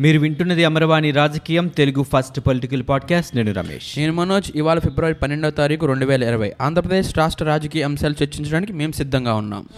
మీరు 0.00 0.18
వింటున్నది 0.18 0.64
అమరవాణి 0.64 1.10
రాజకీయం 1.10 1.68
తెలుగు 1.68 2.02
ఫస్ట్ 2.02 2.40
పొలిటికల్ 2.40 2.82
పాడ్కాస్ట్. 2.88 3.36
నేను 3.36 3.52
రమేష్. 3.52 3.98
నేను 3.98 4.12
మనోజ్ 4.12 4.52
ఇవాళ 4.54 4.78
ఫిబ్రవరి 4.78 5.14
పన్నెండవ 5.14 5.50
తారీఖు 5.50 5.86
రెండు 5.86 6.06
వేల 6.06 6.24
ఇరవై. 6.24 6.52
ఆంధ్రప్రదేశ్ 6.60 7.18
రాష్ట్ర 7.18 7.44
రాజకీయ 7.44 7.82
అంశాలు 7.82 8.14
చర్చించడానికి 8.24 8.72
మేము 8.72 8.92
సిద్ధంగా 8.92 9.34
ఉన్నాం. 9.34 9.68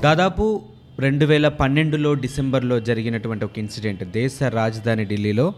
దాదాపు 0.00 0.62
రెండు 0.98 1.26
వేల 1.26 1.48
పన్నెండులో 1.48 2.14
డిసెంబర్లో 2.14 2.80
జరిగినటువంటి 2.80 3.44
ఒక 3.44 3.58
ఇన్సిడెంట్ 3.58 4.04
దేశ 4.04 4.42
రాజధాని 4.42 5.04
ఢిల్లీలో 5.04 5.54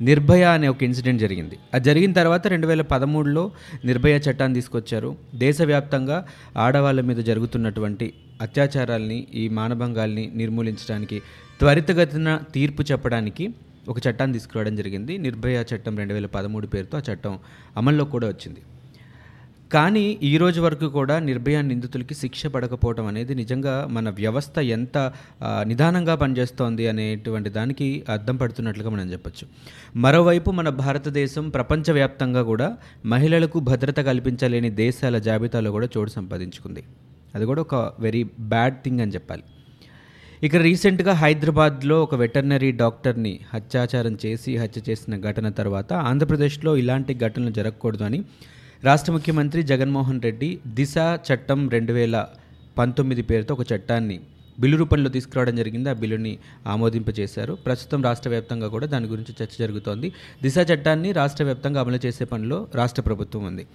నిర్భయ 0.00 0.42
అనే 0.42 0.68
ఒక 0.68 0.82
ఇన్సిడెంట్ 0.82 1.20
జరిగింది. 1.20 1.58
అది 1.74 1.84
జరిగిన 1.84 2.12
తర్వాత 2.12 2.46
రెండు 2.46 2.66
వేల 2.66 2.82
పదమూడులో 2.82 3.50
నిర్భయ 3.84 4.16
చట్టాన్ని 4.16 4.54
తీసుకొచ్చారు. 4.54 5.16
దేశవ్యాప్తంగా 5.34 6.26
ఆడవాళ్ళ 6.56 7.00
మీద 7.00 7.16
జరుగుతున్నటువంటి 7.16 8.12
అత్యాచారాల్ని 8.40 9.26
ఈ 9.34 9.48
మానభంగాల్ని 9.48 10.32
నిర్మూలించడానికి 10.34 11.22
త్వరితగతిన 11.58 12.40
తీర్పు 12.54 12.82
చెప్పడానికి 12.82 13.54
ఒక 13.88 13.96
చట్టాన్ని 14.08 14.38
తీసుకురావడం 14.38 14.76
జరిగింది. 14.76 15.18
నిర్భయ 15.18 15.64
చట్టం 15.74 15.98
రెండు 15.98 16.14
వేల 16.14 16.26
పదమూడు 16.26 16.66
పేరుతో 16.66 16.98
ఆ 16.98 17.00
చట్టం 17.12 17.38
అమల్లో 17.76 18.04
కూడా 18.04 18.28
వచ్చింది. 18.28 18.60
కానీ 19.72 20.18
ఈ 20.22 20.36
రోజు 20.36 20.60
వరకు 20.60 20.86
కూడా 20.88 21.16
నిర్భయ 21.18 21.62
నిందితులకి 21.62 22.14
శిక్ష 22.14 22.46
పడకపోవడం 22.46 23.06
అనేది 23.06 23.34
నిజంగా 23.34 23.86
మన 23.90 24.10
వ్యవస్థ 24.10 24.58
ఎంత 24.58 25.12
నిదానంగా 25.62 26.14
పనిచేస్తోంది 26.14 26.88
అనేటువంటి 26.88 27.50
దానికి 27.50 28.04
అర్థం 28.08 28.36
పడుతున్నట్లుగా 28.36 28.90
మనం 28.90 29.12
చెప్పొచ్చు. 29.12 29.46
మరోవైపు 29.96 30.50
మన 30.50 30.68
భారతదేశం 30.68 31.48
ప్రపంచవ్యాప్తంగా 31.48 32.42
కూడా 32.42 32.68
మహిళలకు 33.06 33.60
భద్రత 33.60 34.00
కల్పించలేని 34.00 34.70
దేశాల 34.70 35.18
జాబితాలో 35.18 35.70
కూడా 35.70 35.88
చోటు 35.96 36.10
సంపాదించుకుంది. 36.10 36.84
అది 37.34 37.44
కూడా 37.44 37.60
ఒక 37.60 37.92
వెరీ 38.00 38.22
బ్యాడ్ 38.40 38.76
థింగ్ 38.84 39.00
అని 39.00 39.12
చెప్పాలి. 39.12 39.42
ఇక 40.42 40.56
రీసెంట్గా 40.56 41.12
హైదరాబాద్లో 41.12 42.02
ఒక 42.02 42.14
వెటర్నరీ 42.14 42.72
డాక్టర్ని 42.72 43.40
హత్యాచారం 43.54 44.18
చేసి 44.26 44.56
హత్య 44.56 44.80
చేసిన 44.90 45.16
ఘటన 45.20 45.48
తర్వాత 45.48 45.92
ఆంధ్రప్రదేశ్లో 45.92 46.76
ఇలాంటి 46.76 47.14
ఘటనలు 47.14 47.50
జరగకూడదు 47.50 48.04
అని 48.04 48.20
రాష్ట్ర 48.84 49.12
ముఖ్యమంత్రి 49.12 49.62
జగన్మోహన్ 49.62 50.20
రెడ్డి 50.22 50.58
దిశ 50.66 50.94
చట్టం 51.28 51.68
రెండు 51.68 51.92
వేల 51.92 52.26
పంతొమ్మిది 52.78 53.22
పేరుతో 53.22 53.54
ఒక 53.54 53.64
చట్టాన్ని 53.72 54.16
బిల్లు 54.60 54.76
రూపంలో 54.76 55.10
తీసుకురావడం 55.10 55.56
జరిగింది. 55.56 55.88
ఆ 55.90 55.92
బిల్లుని 55.92 56.32
ఆమోదింపజేశారు. 56.66 57.52
ప్రస్తుతం 57.66 58.02
రాష్ట్ర 58.02 58.30
వ్యాప్తంగా 58.30 58.68
కూడా 58.68 58.86
దాని 58.86 59.06
గురించి 59.06 59.34
చర్చ 59.42 59.54
జరుగుతోంది. 59.58 60.12
దిశ 60.42 60.54
చట్టాన్ని 60.72 61.12
రాష్ట్ర 61.12 61.44
వ్యాప్తంగా 61.44 61.80
అమలు 61.80 62.00
చేసే 62.06 62.24
పనిలో 62.24 62.68
రాష్ట్ర 62.74 63.02
ప్రభుత్వం 63.02 63.44
ఉంది. 63.44 63.66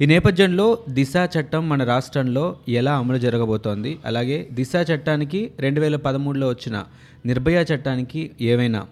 ఈ 0.00 0.06
నేపథ్యంలో 0.06 0.78
దిశ 0.88 1.12
చట్టం 1.36 1.68
మన 1.68 1.84
రాష్ట్రంలో 1.84 2.56
ఎలా 2.68 2.94
అమలు 2.98 3.18
జరగబోతోంది? 3.18 3.98
అలాగే 4.06 4.48
దిశ 4.52 4.72
చట్టానికి 4.92 5.50
రెండు 5.60 5.80
వేల 5.80 5.96
పదమూడులో 5.96 6.48
వచ్చిన 6.48 6.84
నిర్భయ 7.26 7.64
చట్టానికి 7.72 8.30
ఏవైనా 8.40 8.82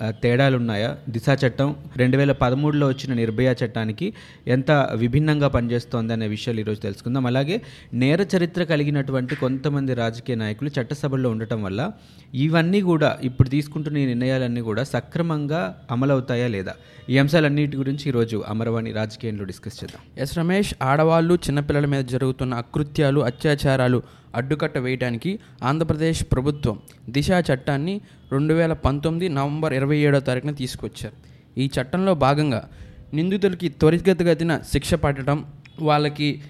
తేడాలున్నాయా? 0.00 0.20
తేడాలు 0.22 0.56
ఉన్నాయా 0.56 0.96
దిశ 1.08 1.46
చట్టం 1.46 1.76
రెండు 1.96 2.16
వేల 2.16 2.32
పదమూడులో 2.32 2.86
వచ్చిన 2.88 3.14
నిర్భయ 3.14 3.54
చట్టానికి 3.64 4.12
ఎంత 4.46 4.70
విభిన్నంగా 4.94 5.48
పనిచేస్తోంది 5.48 6.12
అనే 6.12 6.26
విషయాలు 6.26 6.60
ఈరోజు 6.60 6.80
తెలుసుకుందాం. 6.80 7.26
అలాగే 7.26 7.62
నేర 7.94 8.26
చరిత్ర 8.36 8.64
కలిగినటువంటి 8.64 9.36
కొంతమంది 9.36 9.94
రాజకీయ 9.94 10.36
నాయకులు 10.36 10.70
చట్టసభల్లో 10.80 11.30
ఉండటం 11.30 11.62
వల్ల 11.62 11.92
ఇవన్నీ 12.34 12.80
కూడా 12.80 13.18
ఇప్పుడు 13.22 13.48
తీసుకుంటున్న 13.48 13.98
ఈ 13.98 14.06
నిర్ణయాలన్నీ 14.06 14.60
కూడా 14.60 14.84
సక్రమంగా 14.84 15.82
అమలవుతాయా 15.90 16.48
లేదా? 16.48 16.74
ఈ 17.10 17.18
అంశాలన్నిటి 17.18 17.76
గురించి 17.76 18.08
ఈరోజు 18.08 18.44
అమరవాణి 18.48 18.92
రాజకీయంలో 18.92 19.44
డిస్కస్ 19.44 19.84
చేద్దాం. 19.84 20.22
ఎస్ 20.22 20.38
రమేష్ 20.38 20.74
ఆడవాళ్ళు 20.82 21.34
చిన్నపిల్లల 21.34 21.86
మీద 21.86 22.04
జరుగుతున్న 22.04 22.54
అకృత్యాలు 22.54 23.20
అత్యాచారాలు 23.20 24.02
అడ్డుకట్ట 24.34 24.78
వేయడానికి 24.78 25.38
ఆంధ్రప్రదేశ్ 25.62 26.24
ప్రభుత్వం 26.32 26.78
దిశా 27.08 27.42
చట్టాన్ని 27.52 28.00
రెండు 28.32 28.54
వేల 28.54 28.72
పంతొమ్మిది 28.72 29.28
నవంబర్ 29.28 29.74
ఇరవై 29.74 29.96
ఏడో 29.98 30.20
తారీఖున 30.20 30.50
తీసుకొచ్చారు. 30.50 31.14
ఈ 31.60 31.70
చట్టంలో 31.80 32.14
భాగంగా 32.14 32.68
నిందితులకి 33.14 33.68
త్వరితగతిన 33.68 34.58
శిక్ష 34.58 34.94
పడటం 34.94 35.44
వాళ్ళకి 35.80 36.40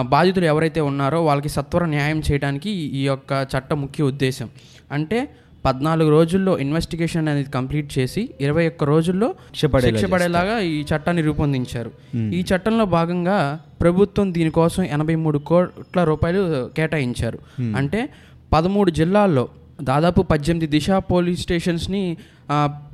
బాధితులు 0.00 0.44
ఎవరైతే 0.44 0.80
ఉన్నారో 0.80 1.24
వాళ్ళకి 1.24 1.48
సత్వర 1.48 1.84
న్యాయం 1.84 2.22
చేయడానికి 2.32 2.70
ఈ- 2.70 2.88
ఈ 2.88 3.04
యొక్క 3.06 3.46
చట్టం 3.56 3.80
ముఖ్య 3.80 4.04
ఉద్దేశం. 4.04 4.50
అంటే 4.92 5.28
పద్నాలుగు 5.66 6.10
రోజుల్లో 6.10 6.58
ఇన్వెస్టిగేషన్ 6.58 7.28
అనేది 7.28 7.50
కంప్లీట్ 7.50 7.98
చేసి 7.98 8.30
ఇరవై 8.40 8.68
ఒక్క 8.68 8.84
రోజుల్లో 8.84 9.34
శిక్ష 9.48 9.64
పడేలా 9.64 9.98
శిక్ష 9.98 10.12
పడేలాగా 10.12 10.58
ఈ 10.58 10.80
చట్టాన్ని 10.80 11.22
రూపొందించారు. 11.22 11.90
ఈ 12.16 12.44
చట్టంలో 12.50 12.84
భాగంగా 12.84 13.60
ప్రభుత్వం 13.80 14.34
దీనికోసం 14.34 14.82
ఎనభై 14.82 15.14
మూడు 15.14 15.38
కోట్ల 15.38 16.04
రూపాయలు 16.04 16.70
కేటాయించారు. 16.76 17.38
అంటే 17.60 18.08
పదమూడు 18.52 18.90
జిల్లాల్లో 18.90 19.48
దాదాపు 19.82 20.22
పద్దెనిమిది 20.22 20.66
దిశ 20.66 20.90
పోలీస్ 20.90 21.40
స్టేషన్స్ని 21.40 22.16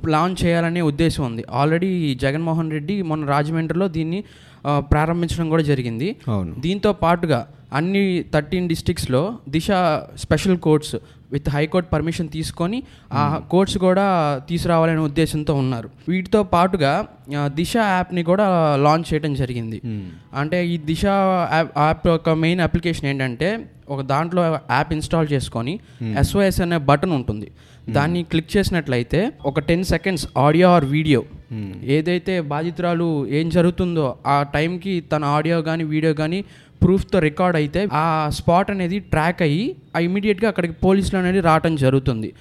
లాంచ్ 0.07 0.45
చేయాలనే 0.45 0.81
ఉద్దేశం 0.81 1.25
ఉంది. 1.25 1.43
ఆల్రెడీ 1.51 2.15
జగన్మోహన్ 2.21 2.71
రెడ్డి 2.71 3.01
మొన్న 3.01 3.25
రాజమండ్రిలో 3.25 3.87
దీన్ని 3.87 4.23
ప్రారంభించడం 4.91 5.49
కూడా 5.49 5.63
జరిగింది. 5.71 6.09
దీంతో 6.65 6.91
పాటుగా 7.05 7.41
అన్ని 7.79 8.03
thirteen 8.33 8.69
డిస్టిక్స్లో 8.69 9.21
Disha 9.49 9.67
special 10.23 10.57
courts 10.65 10.95
with 11.33 11.49
high court 11.49 11.89
permission 11.93 12.29
తీసుకొని 12.29 12.79
ఆ 13.19 13.21
కోర్ట్స్ 13.51 13.77
కూడా 13.85 14.05
తీసుకురావాలనే 14.49 15.01
ఉద్దేశంతో 15.09 15.53
ఉన్నారు. 15.61 15.89
వీటితో 16.09 16.43
పాటుగా 16.53 16.93
దిశ 17.59 17.73
యాప్ని 17.93 18.23
కూడా 18.31 18.45
లాంచ్ 18.85 19.07
చేయడం 19.11 19.33
జరిగింది. 19.41 19.79
అంటే 20.41 20.57
ఈ 20.73 20.75
దిశ 20.89 21.05
యాప్ 21.55 21.71
యాప్ 21.85 22.07
యొక్క 22.13 22.29
మెయిన్ 22.45 22.61
అప్లికేషన్ 22.67 23.07
ఏంటంటే 23.11 23.49
ఒక 23.93 24.01
దాంట్లో 24.13 24.41
యాప్ 24.77 24.91
ఇన్స్టాల్ 24.97 25.27
చేసుకొని 25.33 25.79
ఎస్ఓఎస్ 26.21 26.61
అనే 26.65 26.77
బటన్ 26.89 27.13
ఉంటుంది. 27.19 27.47
దాన్ని 27.89 28.23
క్లిక్ 28.23 28.57
చేసినట్లయితే 28.57 29.19
ఒక 29.45 29.59
ten 29.59 29.83
seconds 29.83 30.25
audio 30.37 30.67
or 30.69 30.85
video 30.85 31.21
ఏదైతే 31.97 32.41
బాధితురాలు 32.41 33.27
ఏం 33.29 33.49
జరుగుతుందో 33.49 34.15
ఆ 34.27 34.43
టైంకి 34.55 34.93
తన 35.13 35.23
ఆడియో 35.37 35.61
కానీ 35.61 35.83
వీడియో 35.83 36.13
కానీ 36.13 36.39
ప్రూఫ్తో 36.81 37.19
రికార్డ్ 37.19 37.57
అయితే 37.57 37.87
ఆ 37.93 38.29
స్పాట్ 38.29 38.71
అనేది 38.71 38.99
ట్రాక్ 38.99 39.41
అయ్యి 39.41 39.65
ఆ 39.95 39.99
ఇమీడియట్గా 39.99 40.47
అక్కడికి 40.49 40.73
పోలీసులు 40.73 41.17
అనేది 41.17 41.39
రావటం 41.39 41.75
జరుగుతుంది. 41.75 42.33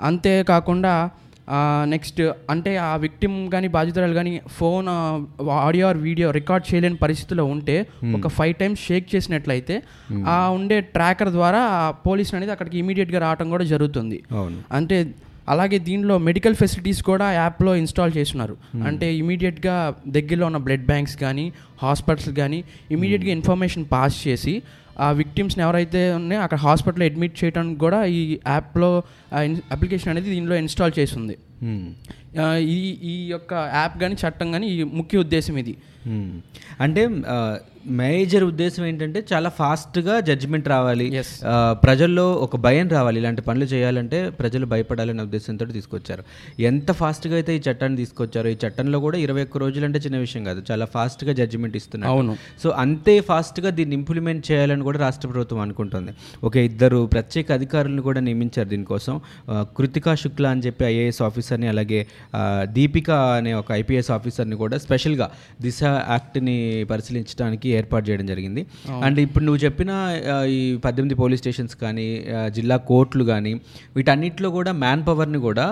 అంతేకాకుండా 0.00 1.10
నెక్స్ట్ 1.92 2.20
అంటే 2.52 2.72
ఆ 2.88 2.90
విక్టిమ్ 3.04 3.36
కానీ 3.54 3.68
బాధితురాలు 3.76 4.14
కానీ 4.18 4.32
phone 4.58 4.88
audio 5.68 5.86
or 5.88 5.98
video 6.08 6.28
record 6.38 6.66
చేయలేని 6.68 6.98
పరిస్థితిలో 7.04 7.44
ఉంటే 7.54 7.76
ఒక 8.18 8.28
ఫైవ్ 8.36 8.54
టైమ్స్ 8.60 8.82
షేక్ 8.88 9.08
చేసినట్లయితే 9.14 9.76
ఆ 10.34 10.36
ఉండే 10.58 10.78
ట్రాకర్ 10.96 11.32
ద్వారా 11.38 11.62
పోలీసులు 12.06 12.38
అనేది 12.38 12.54
అక్కడికి 12.56 12.78
ఇమీడియట్గా 12.82 13.20
రావడం 13.26 13.50
కూడా 13.54 13.66
జరుగుతుంది. 13.72 14.20
అంటే 14.78 14.98
అలాగే 15.52 15.78
దీనిలో 15.86 16.14
మెడికల్ 16.26 16.56
ఫెసిలిటీస్ 16.60 17.00
కూడా 17.08 17.26
యాప్లో 17.32 17.72
ఇన్స్టాల్ 17.82 18.12
చేస్తున్నారు. 18.18 18.54
అంటే 18.88 19.06
ఇమీడియట్గా 19.22 19.76
దగ్గరలో 20.16 20.46
ఉన్న 20.50 20.58
బ్లడ్ 20.66 20.86
బ్యాంక్స్ 20.90 21.16
కానీ 21.24 21.46
హాస్పిటల్స్ 21.82 22.28
కానీ 22.40 22.60
ఇమీడియట్గా 22.96 23.32
ఇన్ఫర్మేషన్ 23.38 23.86
పాస్ 23.94 24.18
చేసి 24.26 24.54
ఆ 24.98 25.10
విక్టిమ్స్ని 25.10 25.64
ఎవరైతే 25.64 26.12
ఉన్నాయో 26.12 26.42
అక్కడ 26.42 26.58
హాస్పిటల్లో 26.58 27.06
అడ్మిట్ 27.06 27.44
చేయడానికి 27.44 27.78
కూడా 27.78 28.04
ఈ 28.04 28.38
యాప్లో 28.46 29.02
అప్లికేషన్ 29.72 30.08
అనేది 30.08 30.30
దీనిలో 30.30 30.54
ఇన్స్టాల్ 30.54 30.92
చేస్తుంది. 30.98 31.36
ఆ, 32.40 32.54
ఈ 32.54 32.98
ఈ 33.02 33.28
యొక్క 33.28 33.52
యాప్ 33.74 34.00
కానీ 34.00 34.14
చట్టం 34.14 34.52
కానీ 34.52 34.66
ఈ 34.66 34.82
ముఖ్య 34.82 35.18
ఉద్దేశం 35.18 35.58
ఇది. 35.58 35.76
అంటే 36.80 37.08
మేజర్ 37.86 38.44
ఉద్దేశం 38.44 38.86
ఏంటంటే 38.86 39.24
చాలా 39.32 39.48
ఫాస్ట్గా 39.48 40.20
జడ్జిమెంట్ 40.20 40.68
రావాలి. 40.68 41.22
ప్రజల్లో 41.72 42.32
ఒక 42.32 42.56
భయం 42.56 42.88
రావాలి. 42.88 43.18
ఇలాంటి 43.20 43.42
పనులు 43.42 43.64
చేయాలంటే 43.64 44.30
ప్రజలు 44.30 44.66
భయపడాలనే 44.66 45.22
ఉద్దేశంతో 45.22 45.64
తీసుకొచ్చారు. 45.64 46.22
ఎంత 46.60 46.92
ఫాస్ట్గా 46.92 47.34
అయితే 47.34 47.56
ఈ 47.56 47.60
చట్టాన్ని 47.70 47.96
తీసుకొచ్చారో 47.96 48.48
ఈ 48.48 48.56
చట్టంలో 48.66 49.00
కూడా 49.00 49.18
ఇరవై 49.18 49.42
ఒక్క 49.42 49.58
రోజులు 49.58 49.84
అంటే 49.84 49.98
చిన్న 49.98 50.18
విషయం 50.18 50.44
కాదు. 50.44 50.62
చాలా 50.70 50.84
ఫాస్ట్గా 50.84 51.32
జడ్జిమెంట్ 51.32 51.76
ఇస్తున్నారు. 51.76 52.12
అవును. 52.12 52.36
సో 52.62 52.70
అంతే 52.84 53.20
ఫాస్ట్గా 53.20 53.70
దీన్ని 53.70 53.96
ఇంప్లిమెంట్ 53.96 54.52
చేయాలని 54.52 54.82
కూడా 54.82 54.98
రాష్ట్ర 54.98 55.28
ప్రభుత్వం 55.28 55.60
అనుకుంటుంది. 55.60 56.12
ఒక 56.44 56.56
ఇద్దరు 56.56 57.06
ప్రత్యేక 57.06 57.52
అధికారులను 57.52 58.02
కూడా 58.02 58.20
నియమించారు 58.20 58.68
దీనికోసం. 58.68 59.20
కృతికా 59.50 60.14
శుక్లా 60.14 60.50
అని 60.50 60.60
చెప్పి 60.60 60.84
ఐఏఎస్ 60.84 61.22
ఆఫీసర్ని 61.22 61.68
అలాగే 61.68 62.06
దీపిక 62.62 63.10
అనే 63.10 63.54
ఒక 63.54 63.72
ఐపీఎస్ 63.72 64.10
ఆఫీసర్ని 64.10 64.56
కూడా 64.56 64.78
స్పెషల్గా 64.78 65.30
దిశ 65.62 65.82
యాక్ట్ని 65.84 66.86
పరిశీలించడానికి 66.90 67.69
ఏర్పాటు 67.78 68.04
చేయడం 68.08 68.26
జరిగింది. 68.32 68.62
అండ్ 69.04 69.18
ఇప్పుడు 69.26 69.44
నువ్వు 69.46 69.60
చెప్పిన 69.64 69.90
ఈ 70.56 70.60
పద్దెనిమిది 70.84 71.16
పోలీస్ 71.22 71.40
స్టేషన్స్ 71.42 71.76
కానీ 71.82 72.06
జిల్లా 72.56 72.76
కోర్టులు 72.90 73.24
కానీ 73.32 73.52
వీటన్నిటిలో 73.96 74.50
కూడా 74.58 74.72
మ్యాన్ 74.84 75.02
పవర్ని 75.08 75.40
కూడా 75.48 75.66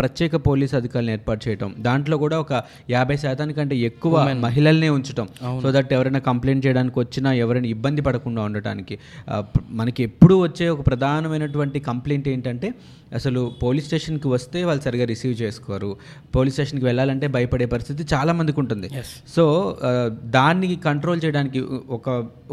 ప్రత్యేక 0.00 0.34
పోలీస్ 0.48 0.74
అధికారులను 0.80 1.12
ఏర్పాటు 1.16 1.42
చేయటం. 1.48 1.70
దాంట్లో 1.88 2.16
కూడా 2.24 2.36
ఒక 2.44 2.52
యాభై 2.96 3.16
శాతానికంటే 3.24 3.74
ఎక్కువ 3.90 4.24
మహిళల్నే 4.46 4.90
ఉంచటం. 4.96 5.28
సో 5.62 5.70
దట్ 5.76 5.92
ఎవరైనా 5.98 6.22
కంప్లైంట్ 6.30 6.62
చేయడానికి 6.66 6.98
వచ్చినా 7.04 7.32
ఎవరైనా 7.44 7.68
ఇబ్బంది 7.76 8.02
పడకుండా 8.08 8.42
ఉండటానికి 8.48 8.96
మనకి 9.80 10.02
ఎప్పుడు 10.08 10.34
వచ్చే 10.46 10.68
ఒక 10.74 10.82
ప్రధానమైనటువంటి 10.90 11.80
కంప్లైంట్ 11.90 12.28
ఏంటంటే 12.34 12.68
అసలు 13.18 13.40
పోలీస్ 13.62 13.86
స్టేషన్కి 13.88 14.28
వస్తే 14.34 14.58
వాళ్ళు 14.68 14.82
సరిగా 14.84 15.04
రిసీవ్ 15.10 15.34
చేసుకోరు. 15.42 15.90
పోలీస్ 16.36 16.54
స్టేషన్కి 16.56 16.86
వెళ్ళాలంటే 16.88 17.26
భయపడే 17.34 17.66
పరిస్థితి 17.74 18.02
చాలా 18.14 18.32
మందికి 18.38 18.58
ఉంటుంది. 18.62 18.88
సో 19.34 19.44
దాన్ని 20.36 20.68
కంట్రోల్ 20.88 21.13
చేయడానికి 21.24 21.60
ఒక 21.96 22.08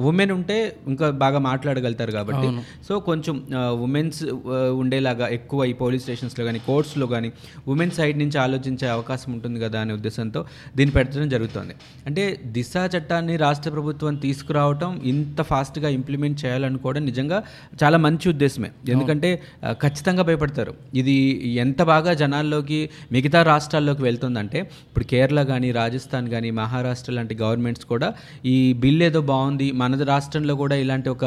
ఉమెన్ 0.09 0.31
ఉంటే 0.37 0.57
ఇంకా 0.91 1.07
బాగా 1.23 1.39
మాట్లాడగలుగుతారు 1.49 2.13
కాబట్టి. 2.17 2.47
సో 2.87 2.93
కొంచెం 3.09 3.35
ఉమెన్స్ 3.87 4.21
ఉండేలాగా 4.81 5.27
ఎక్కువ 5.37 5.65
ఈ 5.71 5.73
పోలీస్ 5.81 6.03
స్టేషన్స్లో 6.05 6.45
కానీ 6.49 6.61
కోర్ట్స్లో 6.69 7.07
కానీ 7.13 7.31
ఉమెన్ 7.73 7.93
సైడ్ 7.99 8.17
నుంచి 8.23 8.39
ఆలోచించే 8.45 8.87
అవకాశం 8.95 9.29
ఉంటుంది 9.37 9.59
కదా 9.65 9.79
అనే 9.83 9.93
ఉద్దేశంతో 9.99 10.43
దీన్ని 10.79 10.95
పెట్టడం 10.97 11.29
జరుగుతుంది. 11.35 11.75
అంటే 12.07 12.23
దిశ 12.57 12.73
చట్టాన్ని 12.95 13.35
రాష్ట్ర 13.45 13.69
ప్రభుత్వం 13.75 14.15
తీసుకురావటం 14.25 14.91
ఇంత 15.13 15.41
ఫాస్ట్గా 15.51 15.89
ఇంప్లిమెంట్ 15.97 16.37
చేయాలనుకోవడం 16.43 17.03
నిజంగా 17.11 17.39
చాలా 17.83 17.97
మంచి 18.05 18.25
ఉద్దేశమే. 18.33 18.69
ఎందుకంటే 18.93 19.29
ఖచ్చితంగా 19.83 20.23
భయపడతారు. 20.29 20.73
ఇది 21.01 21.17
ఎంత 21.63 21.81
బాగా 21.91 22.11
జనాల్లోకి 22.21 22.79
మిగతా 23.15 23.39
రాష్ట్రాల్లోకి 23.51 24.03
వెళ్తుందంటే 24.07 24.59
ఇప్పుడు 24.87 25.05
కేరళ 25.11 25.41
కానీ 25.51 25.69
రాజస్థాన్ 25.79 26.27
కానీ 26.33 26.49
మహారాష్ట్ర 26.61 27.11
లాంటి 27.17 27.35
గవర్నమెంట్స్ 27.43 27.85
కూడా 27.91 28.07
ఈ 28.50 28.50
బిల్ 28.83 29.03
ఏదో 29.03 29.21
బాగుంది 29.31 29.68
మన 29.81 30.03
రాష్ట్రంలో 30.12 30.53
కూడా 30.62 30.75
ఇలాంటి 30.83 31.09
ఒక 31.15 31.25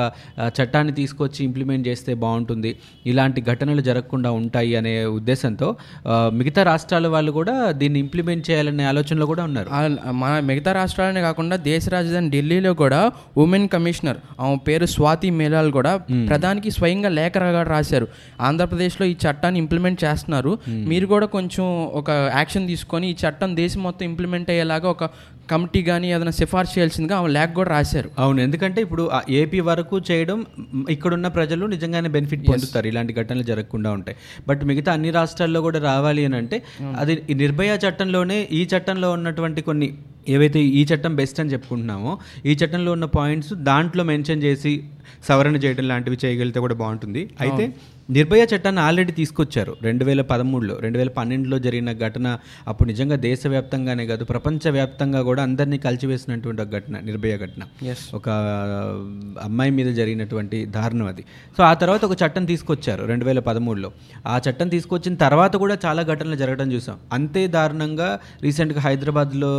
చట్టాన్ని 0.56 0.93
తీసుకొచ్చి 1.00 1.41
ఇంప్లిమెంట్ 1.44 1.85
చేస్తే 1.88 2.15
బాగుంటుంది. 2.25 2.71
ఇలాంటి 3.06 3.41
ఘటనలు 3.53 3.82
జరగకుండా 3.88 4.31
ఉంటాయి 4.41 4.73
అనే 4.81 4.94
ఉద్దేశంతో 5.19 5.69
మిగతా 6.38 6.62
రాష్ట్రాల 6.62 7.06
వాళ్ళు 7.15 7.32
కూడా 7.32 7.55
దీన్ని 7.81 8.00
ఇంప్లిమెంట్ 8.05 8.44
చేయాలనే 8.50 8.85
ఆలోచనలో 8.85 9.26
కూడా 9.32 9.44
ఉన్నారు. 9.44 9.69
మన 10.23 10.32
మిగతా 10.50 10.73
రాష్ట్రాలనే 10.73 11.21
కాకుండా 11.21 11.56
దేశ 11.71 11.88
రాజధాని 11.88 12.31
ఢిల్లీలో 12.31 12.75
కూడా 12.82 13.00
ఉమెన్ 13.44 13.69
కమిషనర్ 13.69 14.20
ఆమె 14.41 14.59
పేరు 14.69 14.87
స్వాతి 14.97 15.31
మేలాల్ 15.41 15.70
కూడా 15.79 15.94
ప్రధానికి 16.31 16.70
స్వయంగా 16.70 17.12
లేఖ 17.20 17.32
రాశారు. 17.73 18.09
ఆంధ్రప్రదేశ్లో 18.41 19.06
ఈ 19.06 19.15
చట్టాన్ని 19.25 19.59
ఇంప్లిమెంట్ 19.65 20.00
చేస్తున్నారు. 20.05 20.53
మీరు 20.91 21.06
కూడా 21.06 21.27
కొంచెం 21.37 21.65
ఒక 22.00 22.11
యాక్షన్ 22.37 22.67
తీసుకొని 22.69 23.06
ఈ 23.11 23.15
చట్టం 23.23 23.50
దేశం 23.56 23.81
మొత్తం 23.82 24.05
ఇంప్లిమెంట్ 24.06 24.49
అయ్యేలాగా 24.50 24.88
ఒక 24.94 25.05
కమిటీ 25.50 25.81
కానీ 25.88 26.06
ఏదైనా 26.14 26.32
సిఫార్సు 26.38 26.73
చేయాల్సిందిగా 26.75 27.14
ఆమె 27.20 27.31
లేఖ 27.37 27.50
కూడా 27.58 27.70
రాశారు. 27.76 28.08
అవును 28.23 28.41
ఎందుకంటే 28.46 28.81
ఇప్పుడు 28.87 29.02
ఏపీ 29.41 29.61
వరకు 29.69 29.96
చేయడం 30.11 30.38
ఇక్కడున్న 30.94 31.29
ప్రజలు 31.38 31.64
నిజంగానే 31.75 32.11
బెనిఫిట్ 32.17 32.43
పొందుతారు. 32.50 32.87
ఇలాంటి 32.93 33.12
ఘటనలు 33.20 33.46
జరగకుండా 33.50 33.93
ఉంటాయి. 33.99 34.17
బట్ 34.49 34.64
మిగతా 34.70 34.93
అన్ని 34.96 35.12
రాష్ట్రాల్లో 35.19 35.62
కూడా 35.67 35.81
రావాలి 35.91 36.25
అని 36.29 36.38
అంటే 36.43 36.58
అది 37.02 37.17
ఈ 37.31 37.37
నిర్భయ 37.44 37.79
చట్టంలోనే 37.85 38.38
ఈ 38.58 38.62
చట్టంలో 38.75 39.11
ఉన్నటువంటి 39.19 39.62
కొన్ని 39.69 39.88
ఏవైతే 40.35 40.61
ఈ 40.81 40.82
చట్టం 40.91 41.14
బెస్ట్ 41.20 41.38
అని 41.41 41.52
చెప్పుకుంటున్నామో 41.55 42.12
ఈ 42.50 42.52
చట్టంలో 42.61 42.93
ఉన్న 42.96 43.06
పాయింట్స్ 43.19 43.52
దాంట్లో 43.70 44.05
మెన్షన్ 44.12 44.44
చేసి 44.46 44.73
సవరణ 45.29 45.56
చేయడం 45.64 45.87
లాంటివి 45.91 46.17
చేయగలిగితే 46.25 46.61
కూడా 46.64 46.76
బాగుంటుంది. 46.82 47.23
అయితే 47.41 47.64
నిర్భయ 48.11 48.47
చట్టాన్ని 48.55 48.83
ఆల్రెడీ 48.83 49.12
తీసుకొచ్చారు. 49.12 49.77
రెండు 49.83 50.05
వేల 50.05 50.23
పదమూడులో 50.23 50.77
రెండు 50.81 50.99
వేల 50.99 51.09
పన్నెండులో 51.09 51.59
జరిగిన 51.59 51.93
ఘటన 51.93 52.39
అప్పుడు 52.69 52.89
నిజంగా 52.89 53.17
దేశవ్యాప్తంగానే 53.17 54.06
కాదు 54.06 54.25
ప్రపంచవ్యాప్తంగా 54.25 55.23
కూడా 55.23 55.43
అందరినీ 55.43 55.79
కలిచివేసినటువంటి 55.79 56.62
ఒక 56.62 56.69
ఘటన 56.69 57.01
నిర్భయ 57.05 57.37
ఘటన. 57.37 57.62
ఒక 58.15 58.29
అమ్మాయి 59.43 59.71
మీద 59.71 59.95
జరిగినటువంటి 59.95 60.65
దారుణం 60.65 61.06
అది. 61.06 61.25
సో 61.59 61.62
ఆ 61.62 61.75
తర్వాత 61.75 62.05
ఒక 62.05 62.23
చట్టం 62.23 62.45
తీసుకొచ్చారు 62.45 63.05
రెండు 63.05 63.25
వేల 63.25 63.39
పదమూడులో. 63.39 63.93
ఆ 64.27 64.41
చట్టం 64.51 64.69
తీసుకొచ్చిన 64.69 65.15
తర్వాత 65.15 65.56
కూడా 65.56 65.79
చాలా 65.87 66.03
ఘటనలు 66.03 66.37
జరగడం 66.37 66.73
చూసాం. 66.73 66.99
అంతే 67.12 67.47
దారుణంగా 67.47 68.19
రీసెంట్గా 68.43 68.81
హైదరాబాద్లో 68.81 69.53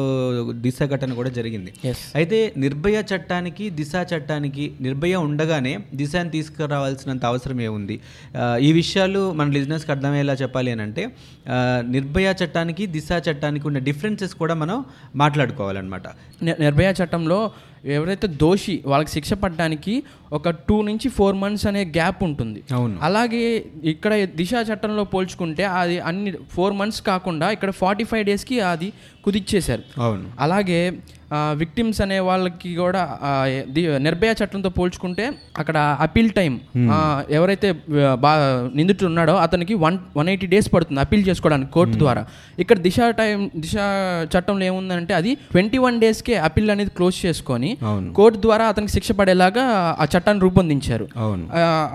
దిశ 0.52 0.86
ఘటన 0.86 1.14
కూడా 1.14 1.30
జరిగింది. 1.30 1.74
అయితే 2.16 2.54
నిర్భయ 2.58 3.04
చట్టానికి 3.16 3.70
దిశ 3.70 3.92
చట్టానికి 4.16 4.72
నిర్భయ 4.82 5.16
ఉండగానే 5.16 5.80
దిశని 5.96 6.30
తీసుకురావాల్సినంత 6.30 7.26
అవసరం 7.26 7.62
ఏముంది? 7.62 8.00
ఈ 8.62 8.72
విషయాలు 8.72 9.32
మన 9.32 9.48
లిజినెస్కి 9.50 9.92
అర్థమయ్యేలా 9.92 10.34
చెప్పాలి 10.34 10.72
అని 10.72 10.82
అంటే 10.82 11.04
నిర్భయ 11.82 12.34
చట్టానికి 12.44 12.86
దిశ 12.86 13.10
చట్టానికి 13.30 13.68
ఉన్న 13.68 13.80
డిఫరెన్సెస్ 13.80 14.36
కూడా 14.36 14.54
మనం 14.54 14.86
మాట్లాడుకోవాలన్నమాట. 15.16 16.08
నిర్భయ 16.44 16.94
చట్టంలో 17.04 17.52
ఎవరైతే 17.86 18.28
దోషి 18.28 18.84
వాళ్ళకి 18.86 19.12
శిక్ష 19.12 19.34
పడడానికి 19.34 20.04
ఒక 20.34 20.50
టూ 20.50 20.82
నుంచి 20.82 21.10
ఫోర్ 21.10 21.36
మంత్స్ 21.36 21.68
అనే 21.68 21.84
గ్యాప్ 21.86 22.24
ఉంటుంది. 22.24 22.64
అవును. 22.72 22.96
అలాగే 23.02 23.66
ఇక్కడ 23.84 24.14
దిశ 24.24 24.54
చట్టంలో 24.74 25.04
పోల్చుకుంటే 25.04 25.64
అది 25.64 26.00
అన్ని 26.00 26.34
ఫోర్ 26.52 26.74
మంత్స్ 26.74 27.02
కాకుండా 27.02 27.52
ఇక్కడ 27.52 27.72
ఫార్టీ 27.72 28.04
ఫైవ్ 28.04 28.26
డేస్కి 28.26 28.60
అది 28.60 28.94
కుదిచ్చేశారు. 29.26 30.02
అవును. 30.02 30.26
అలాగే 30.40 30.80
విక్టిమ్స్ 31.60 32.00
అనే 32.02 32.18
వాళ్ళకి 32.26 32.72
కూడా 32.78 33.02
నిర్భయ 34.06 34.32
చట్టంతో 34.40 34.70
పోల్చుకుంటే 34.76 35.26
అక్కడ 35.58 35.78
అపీల్ 36.00 36.32
టైం 36.32 36.54
ఎవరైతే 37.32 37.70
ఆ, 38.02 38.16
బా 38.16 38.32
నిందితుడు 38.76 39.08
ఉన్నాడో 39.08 39.36
అతనికి 39.44 39.74
వన్ 39.82 39.98
వన్ 40.18 40.30
ఎయిటీ 40.30 40.48
డేస్ 40.48 40.68
పడుతుంది 40.74 41.02
అపీల్ 41.02 41.24
చేసుకోవడానికి 41.28 41.72
కోర్టు 41.72 41.96
ద్వారా. 41.98 42.22
ఇక్కడ 42.60 42.78
దిశ 42.80 43.00
టైం 43.18 43.34
దిశ 43.58 43.76
చట్టంలో 44.34 44.64
ఏముందంటే 44.66 45.14
అది 45.14 45.32
ట్వంటీ 45.52 45.78
వన్ 45.80 45.98
డేస్కే 46.00 46.36
అపీల్ 46.46 46.72
అనేది 46.72 46.92
క్లోజ్ 46.98 47.18
చేసుకొని 47.26 47.70
కోర్టు 48.16 48.40
ద్వారా 48.46 48.66
అతనికి 48.68 48.94
శిక్ష 48.94 49.12
పడేలాగా 49.16 49.64
ఆ 49.96 50.08
చట్టాన్ని 50.14 50.42
రూపొందించారు. 50.46 51.06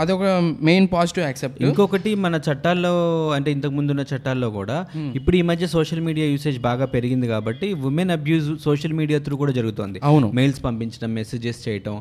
అదొక 0.00 0.24
మెయిన్ 0.66 0.86
పాజిటివ్ 0.92 1.24
యాక్సెప్ట్ 1.26 1.58
ఇంకొకటి 1.66 2.10
మన 2.20 2.36
చట్టాల్లో 2.46 2.92
అంటే 3.36 3.50
ఇంతకు 3.52 3.74
ముందు 3.74 3.90
ఉన్న 3.90 4.04
చట్టాల్లో 4.10 4.50
కూడా 4.52 4.76
ఇప్పుడు 5.18 5.36
ఈ 5.36 5.44
మధ్య 5.48 5.66
సోషల్ 5.70 6.02
మీడియా 6.02 6.26
యూసేజ్ 6.28 6.58
బాగా 6.62 6.86
పెరిగింది 6.92 7.26
కాబట్టి 7.28 7.66
women 7.88 8.12
abuse 8.14 8.48
social 8.64 8.94
media 8.94 9.18
through 9.30 9.36
కూడా 9.42 9.52
జరుగుతోంది. 9.58 9.98
అవును. 10.02 10.28
మెయిల్స్ 10.34 10.60
పంపించడం 10.64 11.10
మెసేజెస్ 11.14 11.60
చేయటం 11.68 11.96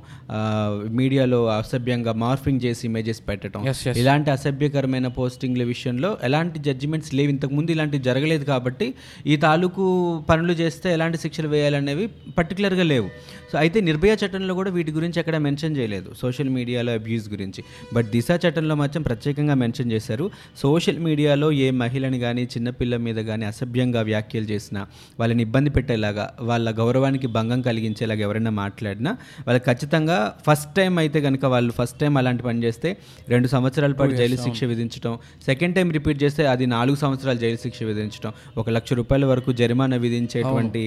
మీడియాలో 1.00 1.40
అసభ్యంగా 1.58 2.14
మార్ఫింగ్ 2.24 2.62
చేసి 2.66 2.84
ఇమేజెస్ 2.88 3.22
పెట్టడం. 3.30 3.62
ఇలాంటి 4.04 4.30
అసభ్యకరమైన 4.32 5.08
పోస్టింగ్ల 5.20 5.64
విషయంలో 5.64 6.12
ఎలాంటి 6.24 6.60
జడ్జిమెంట్స్ 6.60 7.14
లేవు. 7.14 7.30
ఇంతకు 7.30 7.54
ముందు 7.54 7.72
ఇలాంటివి 7.72 8.04
జరగలేదు 8.04 8.44
కాబట్టి 8.44 8.88
ఈ 9.28 9.36
తాలూకు 9.46 9.86
పనులు 10.30 10.54
చేస్తే 10.62 10.94
ఎలాంటి 10.94 11.18
శిక్షలు 11.18 11.50
వేయాలనేవి 11.56 12.06
పర్టికులర్గా 12.38 12.86
లేవు. 12.94 13.10
సో 13.52 13.58
అయితే 13.60 13.78
నిర్భయ 13.82 14.14
చట్టంలో 14.22 14.54
కూడా 14.54 14.72
వీటి 14.72 14.92
గురించి 14.98 15.20
ఎక్కడ 15.20 15.38
మెన్షన్ 15.46 15.78
చేయలేదు. 15.78 16.10
సోషల్ 16.22 16.50
మీడియాలో 16.58 16.92
అబ్యూస్ 16.94 17.28
గురించి. 17.30 17.62
బట్ 17.94 18.08
దిశ 18.16 18.28
చట్టంలో 18.44 18.76
మాత్రం 18.82 19.02
ప్రత్యేకంగా 19.02 19.56
మెన్షన్ 19.64 19.92
చేశారు. 19.92 20.26
సోషల్ 20.64 21.00
మీడియాలో 21.08 21.52
ఏ 21.52 21.70
మహిళని 21.84 22.20
కానీ 22.26 22.44
చిన్నపిల్ల 22.56 22.98
మీద 23.08 23.20
కానీ 23.30 23.46
అసభ్యంగా 23.46 24.02
వ్యాఖ్యలు 24.02 24.46
చేసినా 24.46 24.82
వాళ్ళని 25.20 25.44
ఇబ్బంది 25.48 25.70
పెట్టేలాగా 25.78 26.26
వాళ్ళ 26.42 26.68
గౌరవానికి 27.10 27.28
భంగం 27.38 27.60
కలిగించేలాగా 27.68 28.22
ఎవరైనా 28.28 28.52
మాట్లాడినా 28.64 29.12
వాళ్ళకి 29.46 29.66
ఖచ్చితంగా 29.70 30.18
ఫస్ట్ 30.46 30.72
టైం 30.78 30.94
అయితే 31.04 31.20
కనుక 31.26 31.44
వాళ్ళు 31.54 31.72
ఫస్ట్ 31.78 31.98
టైం 32.02 32.14
అలాంటి 32.22 32.44
పని 32.48 32.60
చేస్తే 32.66 32.90
రెండు 33.34 33.48
సంవత్సరాల 33.54 33.94
పాటు 34.00 34.14
జైలు 34.20 34.38
శిక్ష 34.46 34.64
విధించడం 34.72 35.14
సెకండ్ 35.48 35.74
టైం 35.78 35.88
రిపీట్ 35.98 36.20
చేస్తే 36.24 36.44
అది 36.54 36.66
నాలుగు 36.76 36.98
సంవత్సరాలు 37.04 37.40
జైలు 37.44 37.60
శిక్ష 37.66 37.80
విధించడం 37.90 38.32
ఒక 38.62 38.68
లక్ష 38.78 38.90
రూపాయల 39.00 39.26
వరకు 39.32 39.54
జరిమానా 39.62 39.98
విధించేటువంటి 40.06 40.84